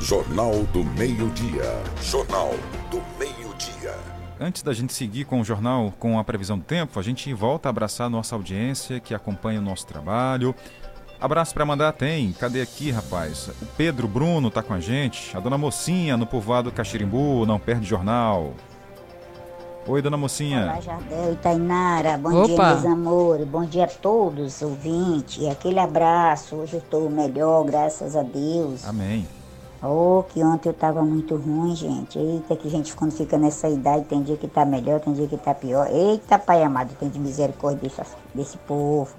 [0.00, 1.64] Jornal do Meio-Dia.
[2.00, 2.54] Jornal
[2.88, 3.92] do Meio-Dia.
[4.38, 7.68] Antes da gente seguir com o jornal com a previsão do tempo, a gente volta
[7.68, 10.54] a abraçar a nossa audiência que acompanha o nosso trabalho.
[11.20, 12.30] Abraço para mandar tem.
[12.34, 13.48] Cadê aqui, rapaz?
[13.60, 15.36] O Pedro Bruno tá com a gente.
[15.36, 18.54] A dona Mocinha no povoado Caxirimbu, não perde jornal.
[19.86, 20.64] Oi, dona Mocinha.
[20.64, 22.18] Olá, Jardel e Tainara.
[22.18, 22.46] Bom Opa.
[22.46, 23.48] dia, meus amores.
[23.48, 25.42] Bom dia a todos os ouvintes.
[25.42, 26.54] E aquele abraço.
[26.56, 28.86] Hoje eu estou melhor, graças a Deus.
[28.86, 29.26] Amém.
[29.82, 32.18] Oh, que ontem eu tava muito ruim, gente.
[32.18, 35.38] Eita, que gente quando fica nessa idade, tem dia que tá melhor, tem dia que
[35.38, 35.88] tá pior.
[35.90, 38.02] Eita, Pai amado, tem de misericórdia desse,
[38.34, 39.14] desse povo.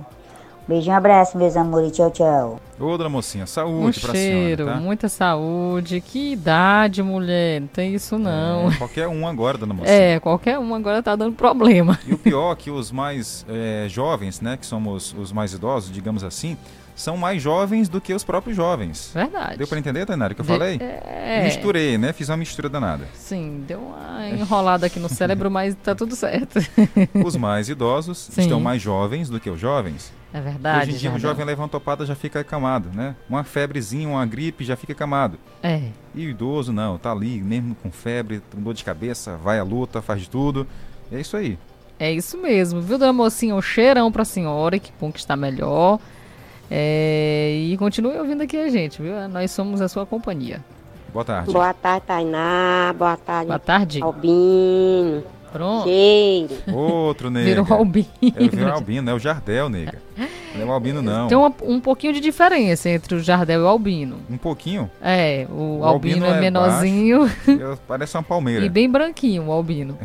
[0.68, 1.92] Beijinho, abraço, meus amores.
[1.92, 2.60] Tchau, tchau.
[2.80, 4.80] Ô, dona Mocinha, Um saúde pra cheiro, senhora, tá?
[4.86, 6.02] muita saúde.
[6.02, 7.62] Que idade, mulher.
[7.62, 8.72] Não tem isso não.
[8.72, 9.94] É, qualquer um agora, dona Mocinha.
[9.96, 12.00] É, qualquer um agora tá dando problema.
[12.08, 15.92] E o pior é que os mais é, jovens, né, que somos os mais idosos,
[15.92, 16.58] digamos assim,
[16.96, 19.12] são mais jovens do que os próprios jovens.
[19.14, 19.58] Verdade.
[19.58, 20.78] Deu pra entender, Tainara, o que eu De- falei?
[20.80, 21.42] é.
[21.44, 22.14] Misturei, né?
[22.14, 23.06] Fiz uma mistura danada.
[23.14, 26.60] Sim, deu uma enrolada aqui no cérebro, mas tá tudo certo.
[27.26, 28.42] Os mais idosos Sim.
[28.42, 30.14] estão mais jovens do que os jovens.
[30.34, 30.90] É verdade.
[30.90, 31.30] Hoje em dia, o Jardel.
[31.30, 33.16] jovem leva uma topada já fica acamado, né?
[33.30, 35.38] Uma febrezinha, uma gripe já fica acamado.
[35.62, 35.82] É.
[36.16, 39.64] E o idoso não, tá ali mesmo com febre, com dor de cabeça, vai à
[39.64, 40.66] luta, faz de tudo.
[41.12, 41.58] É isso aí.
[42.00, 43.54] É isso mesmo, viu, dona mocinha?
[43.54, 46.00] Um cheirão pra senhora, que bom que está melhor.
[46.70, 49.28] É, e continue ouvindo aqui a gente, viu?
[49.28, 50.64] Nós somos a sua companhia.
[51.12, 51.52] Boa tarde.
[51.52, 52.96] Boa tarde, Tainá.
[52.98, 53.48] Boa tarde.
[53.48, 54.02] Boa tarde.
[54.02, 55.24] Albino.
[55.52, 55.84] Pronto.
[55.88, 56.50] Cheiro.
[56.74, 57.46] Outro, nega.
[57.46, 58.08] Virou Albino.
[58.22, 60.02] É, virou Albino, é o Jardel, nega.
[60.56, 61.28] Não é o Albino, não.
[61.28, 64.18] Tem uma- um pouquinho de diferença entre o Jardel e o Albino.
[64.30, 64.90] Um pouquinho?
[65.02, 68.66] É, o, O Albino, albino é é menorzinho Eu- Parece uma palmeira.
[68.66, 69.98] e bem branquinho, o Albino.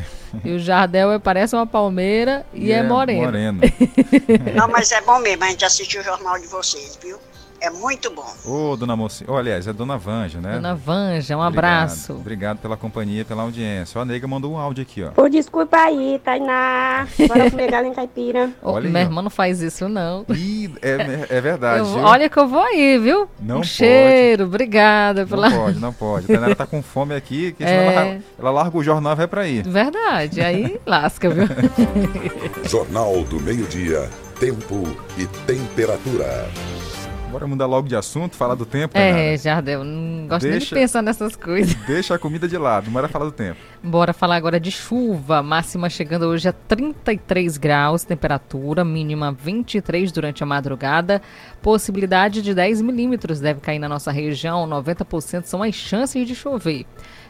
[0.45, 3.23] e o Jardel é, parece uma palmeira e, é, moreno.
[3.25, 3.61] moreno.
[4.55, 7.19] Não, mas é bom mesmo, a gente assistiu o jornal de vocês, viu?
[7.67, 8.25] É muito bom.
[8.45, 9.29] Ô, dona Mocinha.
[9.29, 10.55] Oh, aliás, é dona Vanja, né?
[10.55, 11.59] Dona Vanja, um Obrigado.
[11.83, 12.13] abraço.
[12.13, 13.99] Obrigado pela companhia, pela audiência.
[13.99, 15.11] Ó, a nega mandou um áudio aqui, ó.
[15.11, 17.09] Pô, desculpa aí, Tainá.
[17.27, 18.51] Bora comer galinha caipira.
[18.63, 19.07] Ô, Olha aí, minha ó.
[19.09, 20.25] irmã não faz isso, não.
[20.31, 21.81] Ih, é, é verdade.
[21.81, 23.29] Eu- olha que eu vou aí, viu?
[23.41, 23.69] Não um pode.
[23.71, 25.51] cheiro, obrigada Não pela.
[25.51, 26.25] pode, não pode.
[26.27, 27.95] A Tainara tá com fome aqui, que senão É.
[27.97, 29.63] ela, ela larga o jornal e vai pra aí.
[29.63, 31.47] Verdade, aí lasca, viu?
[32.71, 34.09] Jornal do Meio-Dia.
[34.39, 34.85] Tempo
[35.17, 36.47] e temperatura.
[37.37, 39.37] Bora mudar logo de assunto, falar do tempo, é, Tainara.
[39.37, 41.75] Jardel, não gosto nem de Deixa- pensar nessas coisas.
[41.87, 43.61] Deixa a comida de lado, bora falar do tempo.
[43.83, 45.43] Bora falar agora de chuva.
[45.43, 51.21] Máxima chegando hoje a 33 graus, temperatura mínima 23 durante a madrugada.
[51.61, 56.87] Possibilidade de 10 milímetros deve cair na nossa região, 90% são as chances de chover.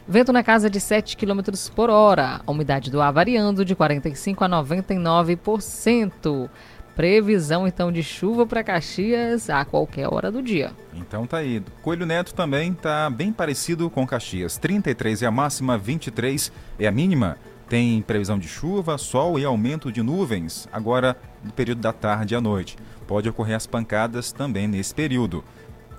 [0.09, 1.41] Vento na casa de 7 km
[1.75, 2.41] por hora.
[2.47, 6.49] A umidade do ar variando de 45% a 99%.
[6.97, 10.73] Previsão então de chuva para Caxias a qualquer hora do dia.
[10.95, 11.63] Então tá aí.
[11.83, 14.57] Coelho Neto também tá bem parecido com Caxias.
[14.57, 17.37] 33 é a máxima, 23 é a mínima.
[17.69, 22.41] Tem previsão de chuva, sol e aumento de nuvens, agora no período da tarde à
[22.41, 22.79] noite.
[23.07, 25.45] Pode ocorrer as pancadas também nesse período.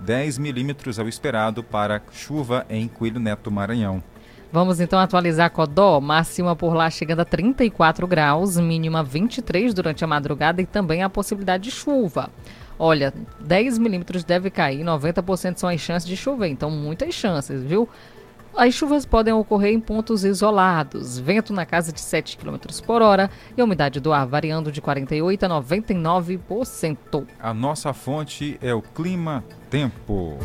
[0.00, 4.02] 10 milímetros é o esperado para chuva em Coelho Neto, Maranhão.
[4.50, 10.06] Vamos então atualizar Codó, máxima por lá chegando a 34 graus, mínima 23 durante a
[10.06, 12.30] madrugada e também a possibilidade de chuva.
[12.78, 17.88] Olha, 10 milímetros deve cair, 90% são as chances de chover, então muitas chances, viu?
[18.56, 23.30] As chuvas podem ocorrer em pontos isolados, vento na casa de 7 km por hora
[23.56, 27.26] e a umidade do ar variando de 48% a 99%.
[27.38, 30.38] A nossa fonte é o Clima Tempo.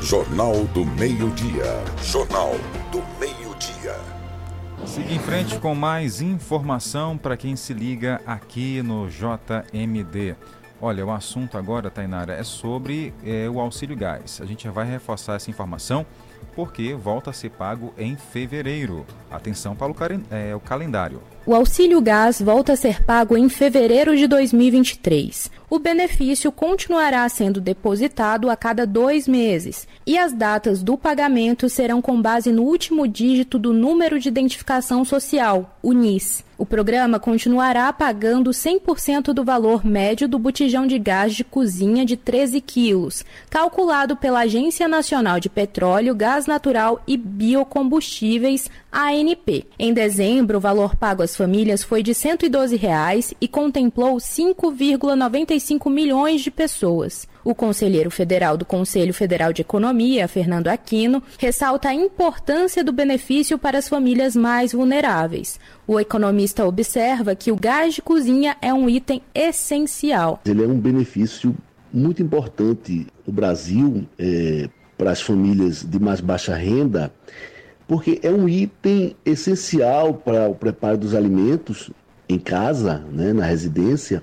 [0.00, 1.82] Jornal do Meio-Dia.
[2.02, 2.52] Jornal
[2.90, 3.02] do
[3.62, 3.96] Meio-Dia.
[4.86, 10.34] Siga em frente com mais informação para quem se liga aqui no JMD.
[10.80, 14.40] Olha, o assunto agora, Tainara, é sobre é, o auxílio gás.
[14.40, 16.04] A gente vai reforçar essa informação.
[16.56, 19.06] porque volta a ser pago em fevereiro.
[19.30, 19.96] Atenção para o,
[20.30, 21.22] é, o calendário.
[21.44, 25.50] O auxílio gás volta a ser pago em fevereiro de 2023.
[25.68, 32.02] O benefício continuará sendo depositado a cada dois meses e as datas do pagamento serão
[32.02, 36.44] com base no último dígito do número de identificação social, o NIS.
[36.58, 42.16] O programa continuará pagando 100% do valor médio do botijão de gás de cozinha de
[42.16, 49.66] 13 quilos, calculado pela Agência Nacional de Petróleo, Gás Natural e Biocombustíveis, ANP.
[49.76, 56.40] Em dezembro, o valor pago às famílias foi de 112 reais e contemplou 5,95 milhões
[56.40, 57.28] de pessoas.
[57.44, 63.58] O conselheiro federal do Conselho Federal de Economia, Fernando Aquino, ressalta a importância do benefício
[63.58, 65.58] para as famílias mais vulneráveis.
[65.86, 70.40] O economista observa que o gás de cozinha é um item essencial.
[70.46, 71.54] Ele é um benefício
[71.92, 77.12] muito importante no Brasil eh, para as famílias de mais baixa renda,
[77.86, 81.90] porque é um item essencial para o preparo dos alimentos
[82.28, 84.22] em casa, né, na residência,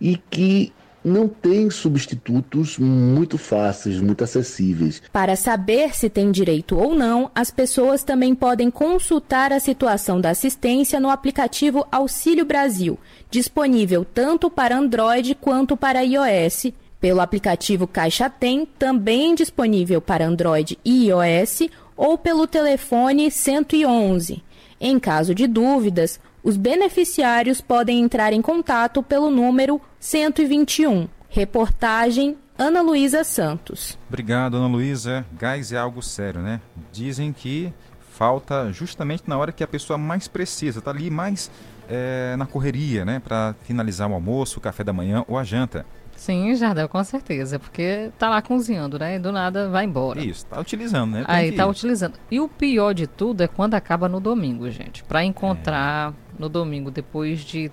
[0.00, 0.72] e que
[1.02, 5.02] não tem substitutos muito fáceis, muito acessíveis.
[5.12, 10.30] Para saber se tem direito ou não, as pessoas também podem consultar a situação da
[10.30, 12.98] assistência no aplicativo Auxílio Brasil,
[13.30, 16.72] disponível tanto para Android quanto para iOS.
[17.00, 21.70] Pelo aplicativo Caixa Tem, também disponível para Android e iOS,
[22.00, 24.42] ou pelo telefone 111.
[24.80, 31.06] Em caso de dúvidas, os beneficiários podem entrar em contato pelo número 121.
[31.28, 33.98] Reportagem Ana Luísa Santos.
[34.08, 35.26] Obrigado, Ana Luísa.
[35.38, 36.62] Gás é algo sério, né?
[36.90, 37.70] Dizem que
[38.12, 41.50] falta justamente na hora que a pessoa mais precisa, tá ali mais
[41.86, 43.20] é, na correria, né?
[43.20, 45.84] Para finalizar o almoço, o café da manhã ou a janta.
[46.20, 49.16] Sim, Jardel, com certeza, porque tá lá cozinhando, né?
[49.16, 50.20] E do nada vai embora.
[50.20, 51.24] Isso, tá utilizando, né?
[51.24, 52.18] Tem Aí que- tá utilizando.
[52.30, 55.02] E o pior de tudo é quando acaba no domingo, gente.
[55.02, 57.72] Pra encontrar no domingo depois de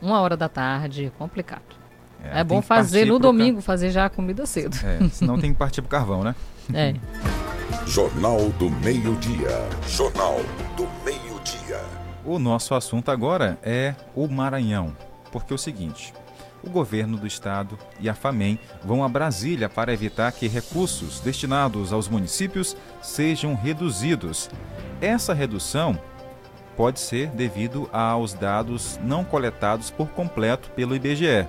[0.00, 1.62] uma hora da tarde, é complicado.
[2.22, 4.76] É, tem bom fazer no pro ca- domingo, fazer já a comida cedo.
[4.86, 6.36] É, senão tem que partir pro carvão, né?
[6.72, 6.94] É.
[7.84, 9.68] Jornal do Meio-Dia.
[9.88, 10.36] Jornal
[10.76, 11.80] do Meio-Dia.
[12.24, 14.96] O nosso assunto agora é o Maranhão,
[15.32, 16.14] porque é o seguinte:
[16.62, 21.92] o governo do estado e a FAMEM vão a Brasília para evitar que recursos destinados
[21.92, 24.48] aos municípios sejam reduzidos.
[25.00, 25.98] Essa redução
[26.76, 31.46] pode ser devido aos dados não coletados por completo pelo IBGE.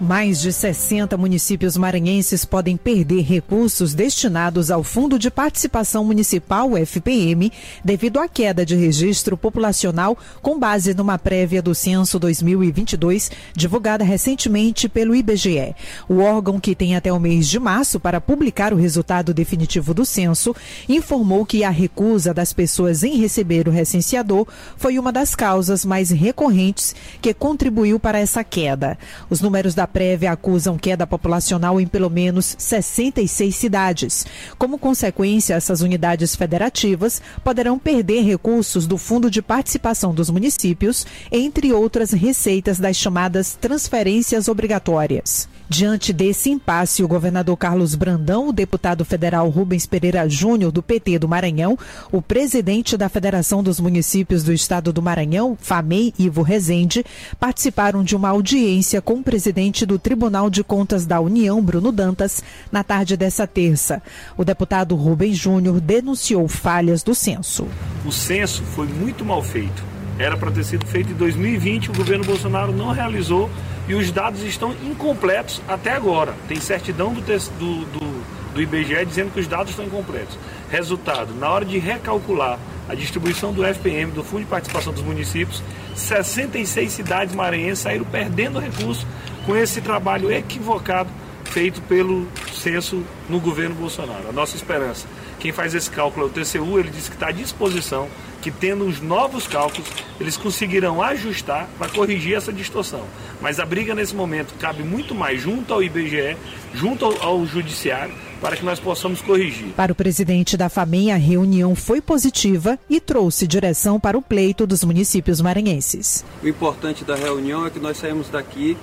[0.00, 7.52] Mais de 60 municípios maranhenses podem perder recursos destinados ao Fundo de Participação Municipal, FPM,
[7.84, 14.88] devido à queda de registro populacional com base numa prévia do Censo 2022, divulgada recentemente
[14.88, 15.74] pelo IBGE.
[16.08, 20.06] O órgão, que tem até o mês de março para publicar o resultado definitivo do
[20.06, 20.56] censo,
[20.88, 24.46] informou que a recusa das pessoas em receber o recenseador
[24.78, 28.96] foi uma das causas mais recorrentes que contribuiu para essa queda.
[29.28, 34.26] Os números da prévia acusam queda populacional em pelo menos 66 cidades.
[34.56, 41.72] Como consequência, essas unidades federativas poderão perder recursos do Fundo de Participação dos Municípios, entre
[41.72, 45.49] outras receitas das chamadas transferências obrigatórias.
[45.72, 51.20] Diante desse impasse, o governador Carlos Brandão, o deputado federal Rubens Pereira Júnior, do PT
[51.20, 51.78] do Maranhão,
[52.10, 57.06] o presidente da Federação dos Municípios do Estado do Maranhão, FAMEI, Ivo Rezende,
[57.38, 62.42] participaram de uma audiência com o presidente do Tribunal de Contas da União, Bruno Dantas,
[62.72, 64.02] na tarde dessa terça.
[64.36, 67.64] O deputado Rubens Júnior denunciou falhas do censo.
[68.04, 69.84] O censo foi muito mal feito.
[70.18, 73.48] Era para ter sido feito em 2020, o governo Bolsonaro não realizou
[73.90, 76.32] e os dados estão incompletos até agora.
[76.46, 78.24] Tem certidão do, do, do,
[78.54, 80.38] do IBGE dizendo que os dados estão incompletos.
[80.70, 82.56] Resultado, na hora de recalcular
[82.88, 85.60] a distribuição do FPM, do Fundo de Participação dos Municípios,
[85.96, 89.04] 66 cidades maranhenses saíram perdendo recursos
[89.44, 91.10] com esse trabalho equivocado
[91.46, 94.28] feito pelo censo no governo Bolsonaro.
[94.28, 95.08] A nossa esperança.
[95.40, 98.08] Quem faz esse cálculo é o TCU, ele disse que está à disposição,
[98.40, 99.88] que tendo os novos cálculos,
[100.18, 103.04] eles conseguirão ajustar para corrigir essa distorção.
[103.40, 106.36] Mas a briga nesse momento cabe muito mais junto ao IBGE,
[106.74, 109.68] junto ao, ao Judiciário, para que nós possamos corrigir.
[109.76, 114.66] Para o presidente da FAMEM, a reunião foi positiva e trouxe direção para o pleito
[114.66, 116.24] dos municípios maranhenses.
[116.42, 118.76] O importante da reunião é que nós saímos daqui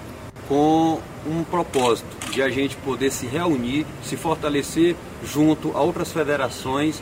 [0.48, 4.96] com um propósito de a gente poder se reunir, se fortalecer
[5.26, 7.02] junto a outras federações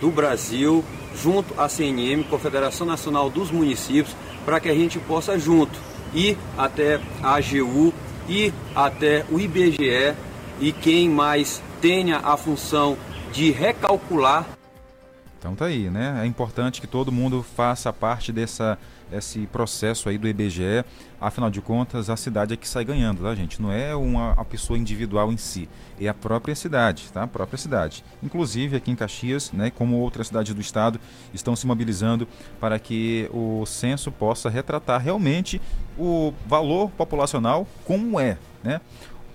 [0.00, 0.84] do Brasil,
[1.14, 5.78] junto à CNM, Confederação Nacional dos Municípios, para que a gente possa junto
[6.14, 7.92] ir até a AGU,
[8.28, 10.14] ir até o IBGE
[10.60, 12.96] e quem mais tenha a função
[13.32, 14.46] de recalcular
[15.38, 16.20] Então tá aí, né?
[16.22, 18.78] É importante que todo mundo faça parte dessa,
[19.12, 20.84] esse processo aí do IBGE.
[21.20, 23.60] Afinal de contas, a cidade é que sai ganhando, tá, gente?
[23.60, 25.68] Não é uma a pessoa individual em si,
[26.00, 27.24] é a própria cidade, tá?
[27.24, 28.04] A própria cidade.
[28.22, 31.00] Inclusive aqui em Caxias, né, como outras cidades do estado,
[31.34, 32.26] estão se mobilizando
[32.58, 35.60] para que o censo possa retratar realmente
[35.98, 38.80] o valor populacional como é, né?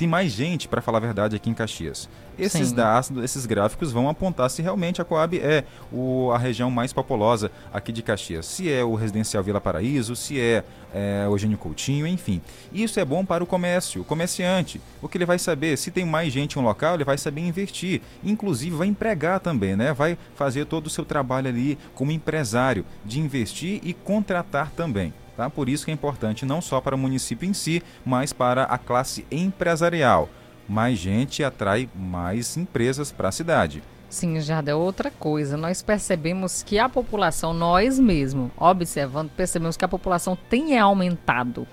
[0.00, 2.08] Tem mais gente, para falar a verdade, aqui em Caxias.
[2.38, 2.74] Esses Sim.
[2.74, 7.50] dados, esses gráficos vão apontar se realmente a Coab é o, a região mais populosa
[7.70, 8.46] aqui de Caxias.
[8.46, 12.40] Se é o residencial Vila Paraíso, se é, é o Eugênio Coutinho, enfim.
[12.72, 14.80] Isso é bom para o comércio, o comerciante.
[15.02, 17.42] O que ele vai saber, se tem mais gente em um local, ele vai saber
[17.42, 18.00] investir.
[18.24, 19.92] Inclusive vai empregar também, né?
[19.92, 25.12] Vai fazer todo o seu trabalho ali como empresário, de investir e contratar também.
[25.40, 25.48] Tá?
[25.48, 28.76] Por isso que é importante não só para o município em si, mas para a
[28.76, 30.28] classe empresarial.
[30.68, 33.82] Mais gente atrai mais empresas para a cidade.
[34.10, 39.88] Sim, Jardel, outra coisa, nós percebemos que a população, nós mesmos, observando, percebemos que a
[39.88, 41.66] população tem aumentado.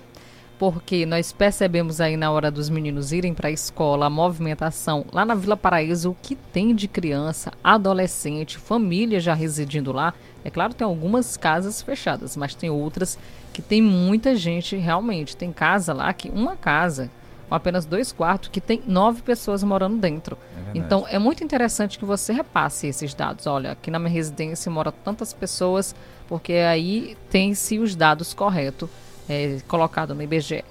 [0.58, 5.26] Porque nós percebemos aí na hora dos meninos irem para a escola, a movimentação lá
[5.26, 10.14] na Vila Paraíso, o que tem de criança, adolescente, família já residindo lá.
[10.42, 13.18] É claro, tem algumas casas fechadas, mas tem outras
[13.58, 15.36] que tem muita gente realmente.
[15.36, 17.10] Tem casa lá que uma casa
[17.48, 20.38] com apenas dois quartos que tem nove pessoas morando dentro.
[20.54, 20.78] verdade.
[20.78, 23.48] então é muito interessante que você repasse esses dados.
[23.48, 25.92] Olha, aqui na minha residência moram tantas pessoas,
[26.28, 28.88] porque aí tem-se os dados corretos
[29.28, 30.64] é, colocados no IBGE.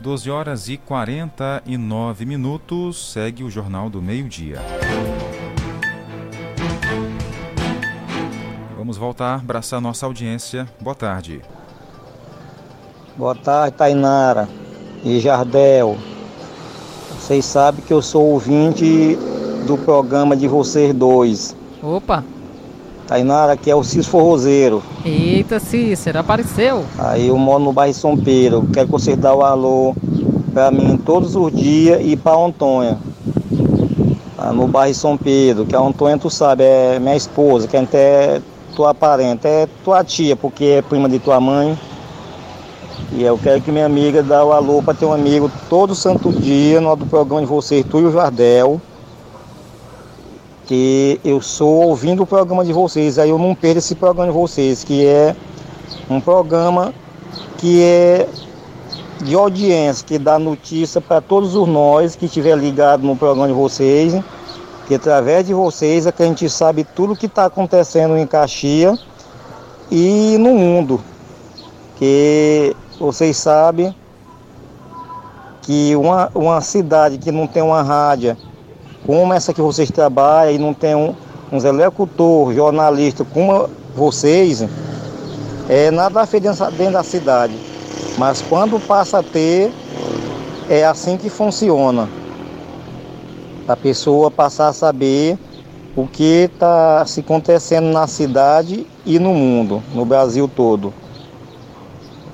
[0.00, 3.12] 12 horas e 49 minutos.
[3.12, 4.60] Segue o Jornal do Meio-Dia.
[8.76, 10.68] Vamos voltar, abraçar nossa audiência.
[10.80, 11.40] Boa tarde.
[13.16, 14.48] Boa tarde, Tainara
[15.04, 15.96] e Jardel.
[17.16, 19.16] Vocês sabem que eu sou ouvinte
[19.68, 21.54] do programa de vocês dois.
[21.80, 22.24] Opa!
[23.06, 24.82] Tainara, aqui é o Cis Forrozeiro.
[25.04, 26.84] Eita, Cícero, apareceu?
[26.98, 28.66] Aí eu moro no bairro São Pedro.
[28.72, 29.94] Quero que vocês dêem o alô
[30.52, 32.98] pra mim todos os dias e pra Antônia.
[34.36, 38.38] Tá no bairro São Pedro, que a Antônia, tu sabe, é minha esposa, que até
[38.38, 38.42] é
[38.74, 41.78] tua parente, é tua tia, porque é prima de tua mãe.
[43.12, 46.32] E eu quero que minha amiga dê o alô para ter um amigo todo santo
[46.32, 48.80] dia no programa de vocês, tu e o Jardel.
[50.66, 54.38] Que eu sou ouvindo o programa de vocês, aí eu não perco esse programa de
[54.38, 55.36] vocês, que é
[56.08, 56.94] um programa
[57.58, 58.28] que é
[59.22, 63.54] de audiência, que dá notícia para todos os nós que estiver ligado no programa de
[63.54, 64.14] vocês,
[64.86, 68.98] que através de vocês é que a gente sabe tudo que está acontecendo em Caxias
[69.90, 71.00] e no mundo.
[71.96, 73.94] Que vocês sabem
[75.62, 78.36] que uma, uma cidade que não tem uma rádio
[79.06, 81.14] como essa que vocês trabalham e não tem um,
[81.52, 84.66] uns executor, jornalista como vocês,
[85.68, 87.54] é nada dentro dentro da cidade.
[88.16, 89.72] Mas quando passa a ter,
[90.68, 92.08] é assim que funciona.
[93.66, 95.38] A pessoa passar a saber
[95.96, 100.92] o que está se acontecendo na cidade e no mundo, no Brasil todo.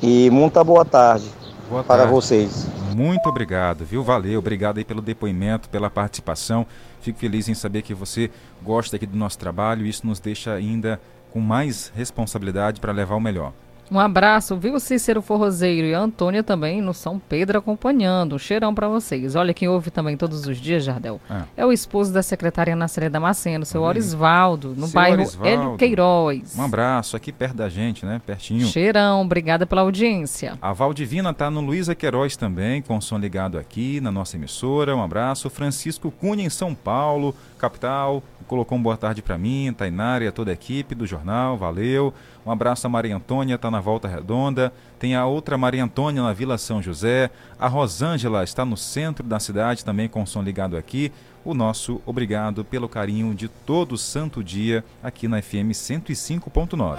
[0.03, 1.31] E muita boa tarde
[1.69, 2.13] Boa para tarde.
[2.13, 2.67] vocês.
[2.97, 4.03] Muito obrigado, viu?
[4.03, 6.67] Valeu, obrigado aí pelo depoimento, pela participação.
[7.01, 8.31] Fico feliz em saber que você
[8.63, 9.87] gosta aqui do nosso trabalho.
[9.87, 13.53] Isso nos deixa ainda com mais responsabilidade para levar o melhor.
[13.91, 18.37] Um abraço, viu, Cícero Forrozeiro e a Antônia também no São Pedro acompanhando.
[18.37, 19.35] Um cheirão para vocês.
[19.35, 21.21] Olha quem ouve também todos os dias, Jardel.
[21.29, 21.45] Ah.
[21.57, 23.83] É o esposo da secretária Nascere Damasceno, seu.
[23.83, 25.49] Orisvaldo, no Seu bairro Orisvaldo.
[25.49, 26.57] Hélio Queiroz.
[26.57, 28.21] Um abraço aqui perto da gente, né?
[28.25, 28.67] Pertinho.
[28.67, 30.57] Cheirão, obrigada pela audiência.
[30.63, 34.95] A Valdivina está no Luísa Queiroz também, com o som ligado aqui na nossa emissora.
[34.95, 35.51] Um abraço.
[35.51, 38.23] Francisco Cunha em São Paulo, capital.
[38.51, 41.57] Colocou um boa tarde para mim, Tainara toda a equipe do jornal.
[41.57, 42.13] Valeu.
[42.45, 44.73] Um abraço a Maria Antônia, está na Volta Redonda.
[44.99, 47.31] Tem a outra Maria Antônia na Vila São José.
[47.61, 51.13] A Rosângela está no centro da cidade também com o som ligado aqui.
[51.45, 56.99] O nosso obrigado pelo carinho de todo santo dia aqui na FM 105.9.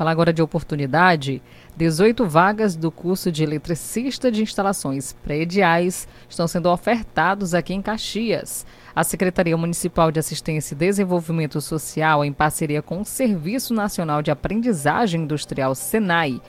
[0.00, 1.42] Falar agora de oportunidade.
[1.76, 8.66] 18 vagas do curso de eletricista de instalações prediais estão sendo ofertados aqui em Caxias.
[8.94, 14.30] A Secretaria Municipal de Assistência e Desenvolvimento Social, em parceria com o Serviço Nacional de
[14.30, 16.42] Aprendizagem Industrial SENAI,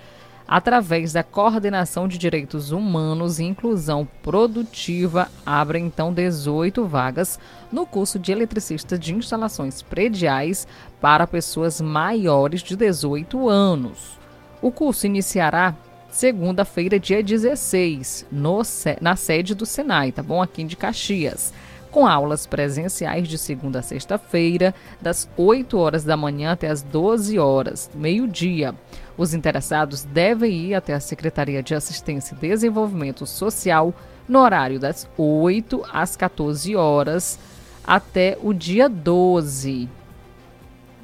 [0.47, 7.39] através da Coordenação de Direitos Humanos e Inclusão Produtiva, abre então 18 vagas
[7.72, 10.67] no curso de eletricista de instalações prediais
[10.99, 14.20] para pessoas maiores de 18 anos.
[14.62, 15.76] O curso iniciará
[16.12, 18.62] segunda-feira, dia 16, no,
[19.01, 20.39] na sede do Senai, tá bom?
[20.39, 21.51] Aqui de Caxias.
[21.89, 27.39] Com aulas presenciais de segunda a sexta-feira, das 8 horas da manhã até as 12
[27.39, 28.76] horas, meio-dia.
[29.18, 33.93] Os interessados devem ir até a Secretaria de Assistência e Desenvolvimento Social
[34.28, 37.39] no horário das 8 às 14 horas
[37.84, 39.89] até o dia 12.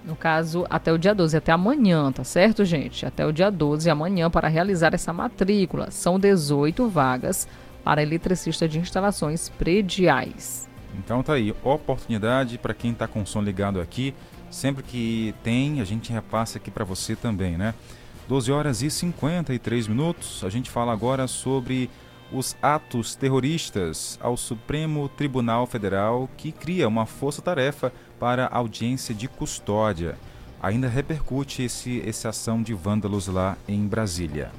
[0.07, 3.05] No caso, até o dia 12, até amanhã, tá certo, gente?
[3.05, 5.91] Até o dia 12, amanhã, para realizar essa matrícula.
[5.91, 7.45] São 18 vagas
[7.83, 10.69] para eletricista de instalações prediais.
[10.97, 14.15] Então tá aí, oportunidade para quem está com o som ligado aqui.
[14.49, 17.73] Sempre que tem, a gente repassa aqui para você também, né?
[18.29, 20.41] 12 horas e 53 minutos.
[20.45, 21.89] A gente fala agora sobre
[22.31, 30.17] os atos terroristas ao Supremo Tribunal Federal que cria uma força-tarefa para audiência de custódia.
[30.61, 34.51] Ainda repercute esse, essa ação de vândalos lá em Brasília.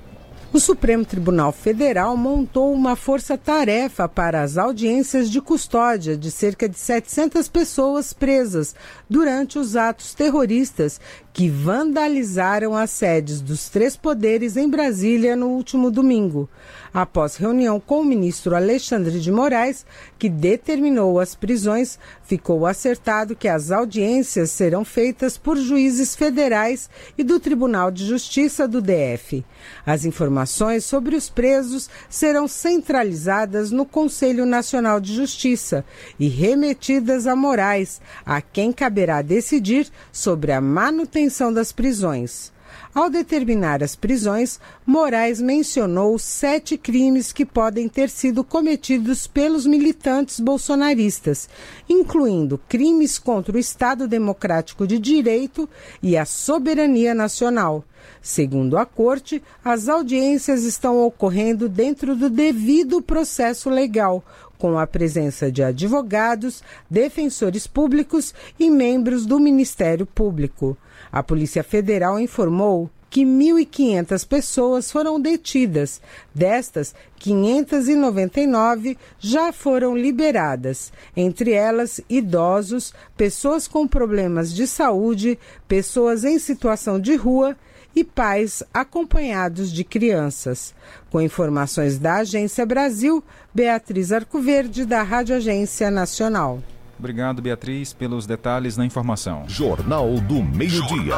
[0.51, 6.79] O Supremo Tribunal Federal montou uma força-tarefa para as audiências de custódia de cerca de
[6.79, 8.75] 700 pessoas presas
[9.11, 10.99] durante os atos terroristas
[11.35, 16.49] que vandalizaram as sedes dos três poderes em Brasília no último domingo.
[16.93, 19.85] Após reunião com o ministro Alexandre de Moraes,
[20.19, 27.23] que determinou as prisões, ficou acertado que as audiências serão feitas por juízes federais e
[27.23, 29.45] do Tribunal de Justiça do DF.
[29.85, 35.85] As informações sobre os presos serão centralizadas no Conselho Nacional de Justiça
[36.19, 42.53] e remetidas a Moraes, a quem caberá decidir sobre a manutenção das prisões.
[42.95, 50.41] Ao determinar as prisões, Moraes mencionou sete crimes que podem ter sido cometidos pelos militantes
[50.41, 51.49] bolsonaristas,
[51.89, 55.69] incluindo crimes contra o Estado Democrático de Direito
[56.03, 57.85] e a soberania nacional.
[58.23, 64.25] Segundo a corte, as audiências estão ocorrendo dentro do devido processo legal,
[64.59, 70.77] com a presença de advogados, defensores públicos e membros do Ministério Público.
[71.11, 76.01] A Polícia Federal informou que 1.500 pessoas foram detidas.
[76.35, 86.39] Destas, 599 já foram liberadas, entre elas idosos, pessoas com problemas de saúde, pessoas em
[86.39, 87.57] situação de rua
[87.97, 90.75] e pais acompanhados de crianças.
[91.11, 96.63] Com informações da Agência Brasil, Beatriz Arcoverde, da Rádio Agência Nacional.
[96.99, 99.45] Obrigado, Beatriz, pelos detalhes na informação.
[99.49, 101.17] Jornal do Meio-Dia.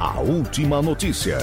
[0.00, 1.38] A última notícia.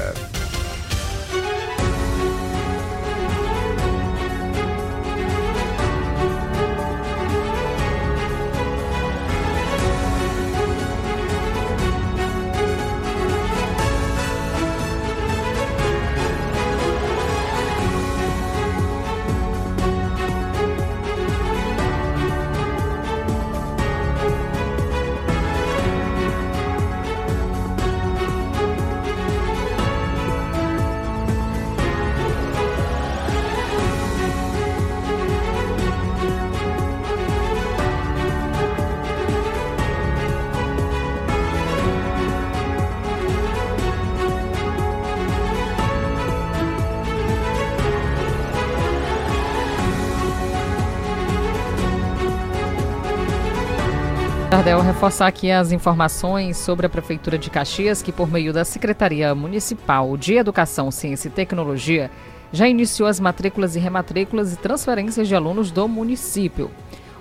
[54.53, 59.33] Jardel, reforçar aqui as informações sobre a Prefeitura de Caxias, que por meio da Secretaria
[59.33, 62.11] Municipal de Educação, Ciência e Tecnologia,
[62.51, 66.69] já iniciou as matrículas e rematrículas e transferências de alunos do município.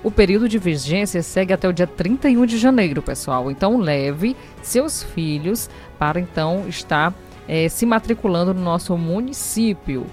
[0.04, 3.50] O período de vigência segue até o dia 31 de janeiro, pessoal.
[3.50, 7.14] Então leve seus filhos para então estar
[7.48, 10.04] eh, se matriculando no nosso município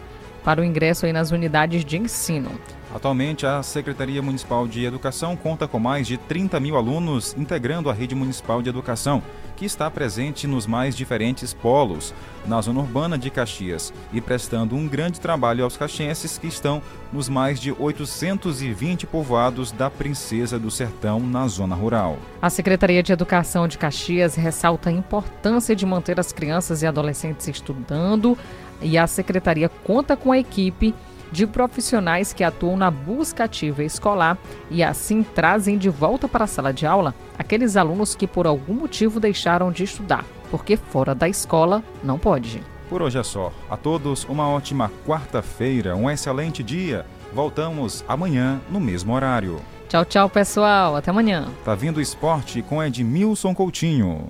[0.42, 2.50] para o ingresso aí nas unidades de ensino.
[2.94, 7.94] Atualmente, a Secretaria Municipal de Educação conta com mais de 30 mil alunos integrando a
[7.94, 9.22] rede municipal de educação,
[9.56, 12.14] que está presente nos mais diferentes polos
[12.48, 16.82] na zona urbana de Caxias e prestando um grande trabalho aos caxienses que estão
[17.14, 22.18] nos mais de 820 povoados da Princesa do Sertão na zona rural.
[22.42, 27.48] A Secretaria de Educação de Caxias ressalta a importância de manter as crianças e adolescentes
[27.48, 28.38] estudando
[28.82, 30.96] e a secretaria conta com a equipe
[31.32, 34.38] de profissionais que atuam na busca ativa escolar
[34.70, 38.74] e assim trazem de volta para a sala de aula aqueles alunos que por algum
[38.74, 42.62] motivo deixaram de estudar, porque fora da escola não pode.
[42.90, 43.54] Por hoje é só.
[43.70, 47.06] A todos uma ótima quarta-feira, um excelente dia.
[47.34, 49.62] Voltamos amanhã no mesmo horário.
[49.88, 50.96] Tchau, tchau, pessoal.
[50.96, 51.48] Até amanhã.
[51.64, 54.30] Tá vindo o esporte com Edmilson Coutinho.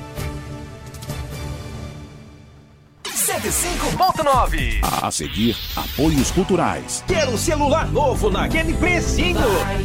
[3.51, 4.79] 105.9.
[4.81, 7.03] A seguir, apoios culturais.
[7.05, 9.41] Quero um celular novo naquele precinho.
[9.41, 9.83] Vai,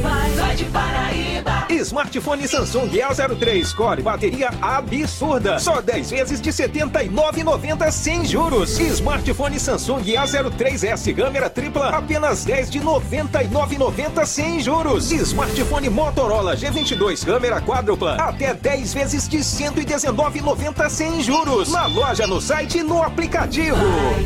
[0.00, 1.66] vai, vai de Paraíba.
[1.68, 5.58] Smartphone Samsung A03 Core, bateria absurda.
[5.58, 8.78] Só 10 vezes de R$ 79,90 sem juros.
[8.78, 15.10] Smartphone Samsung A03S câmera tripla, apenas 10 de R$ 99,90 sem juros.
[15.10, 21.70] Smartphone Motorola G22 câmera quádrupla, até 10 vezes de R$ 119,90 sem juros.
[21.70, 23.76] Na loja, no site e no aplicativo.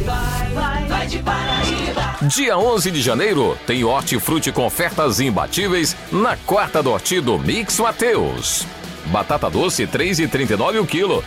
[0.05, 2.17] Vai, vai, vai de Paraíba.
[2.23, 7.81] Dia 11 de janeiro tem Hortifruti com ofertas imbatíveis na quarta do Horti do Mix
[7.81, 8.67] Mateus.
[9.07, 11.25] Batata doce 3,39 o quilo.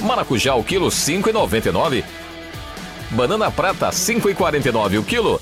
[0.00, 2.04] Maracujá o quilo 5,99.
[3.10, 5.40] Banana prata 5,49 o quilo.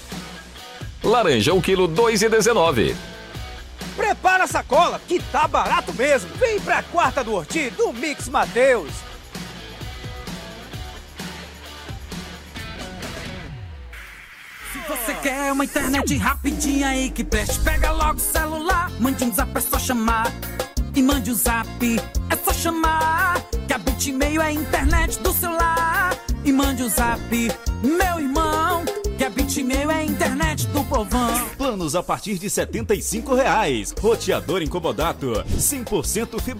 [1.02, 2.94] Laranja o quilo 2,19.
[3.96, 6.30] Prepara a sacola, que tá barato mesmo.
[6.36, 9.13] Vem pra quarta do Horti do Mix Mateus.
[14.88, 19.50] Você quer uma internet rapidinha aí que preste, pega logo o celular, mande um zap,
[19.56, 20.32] é só chamar.
[20.94, 21.68] E mande o zap,
[22.30, 23.42] é só chamar.
[23.66, 26.16] Que a Bitmail é a internet do celular.
[26.44, 27.20] E mande o zap,
[27.82, 28.84] meu irmão.
[29.16, 31.48] Que a Bitmail é a internet do povão.
[31.56, 33.94] Planos a partir de 75 reais.
[33.98, 35.44] Roteador incomodato.
[35.56, 36.52] 100% fibra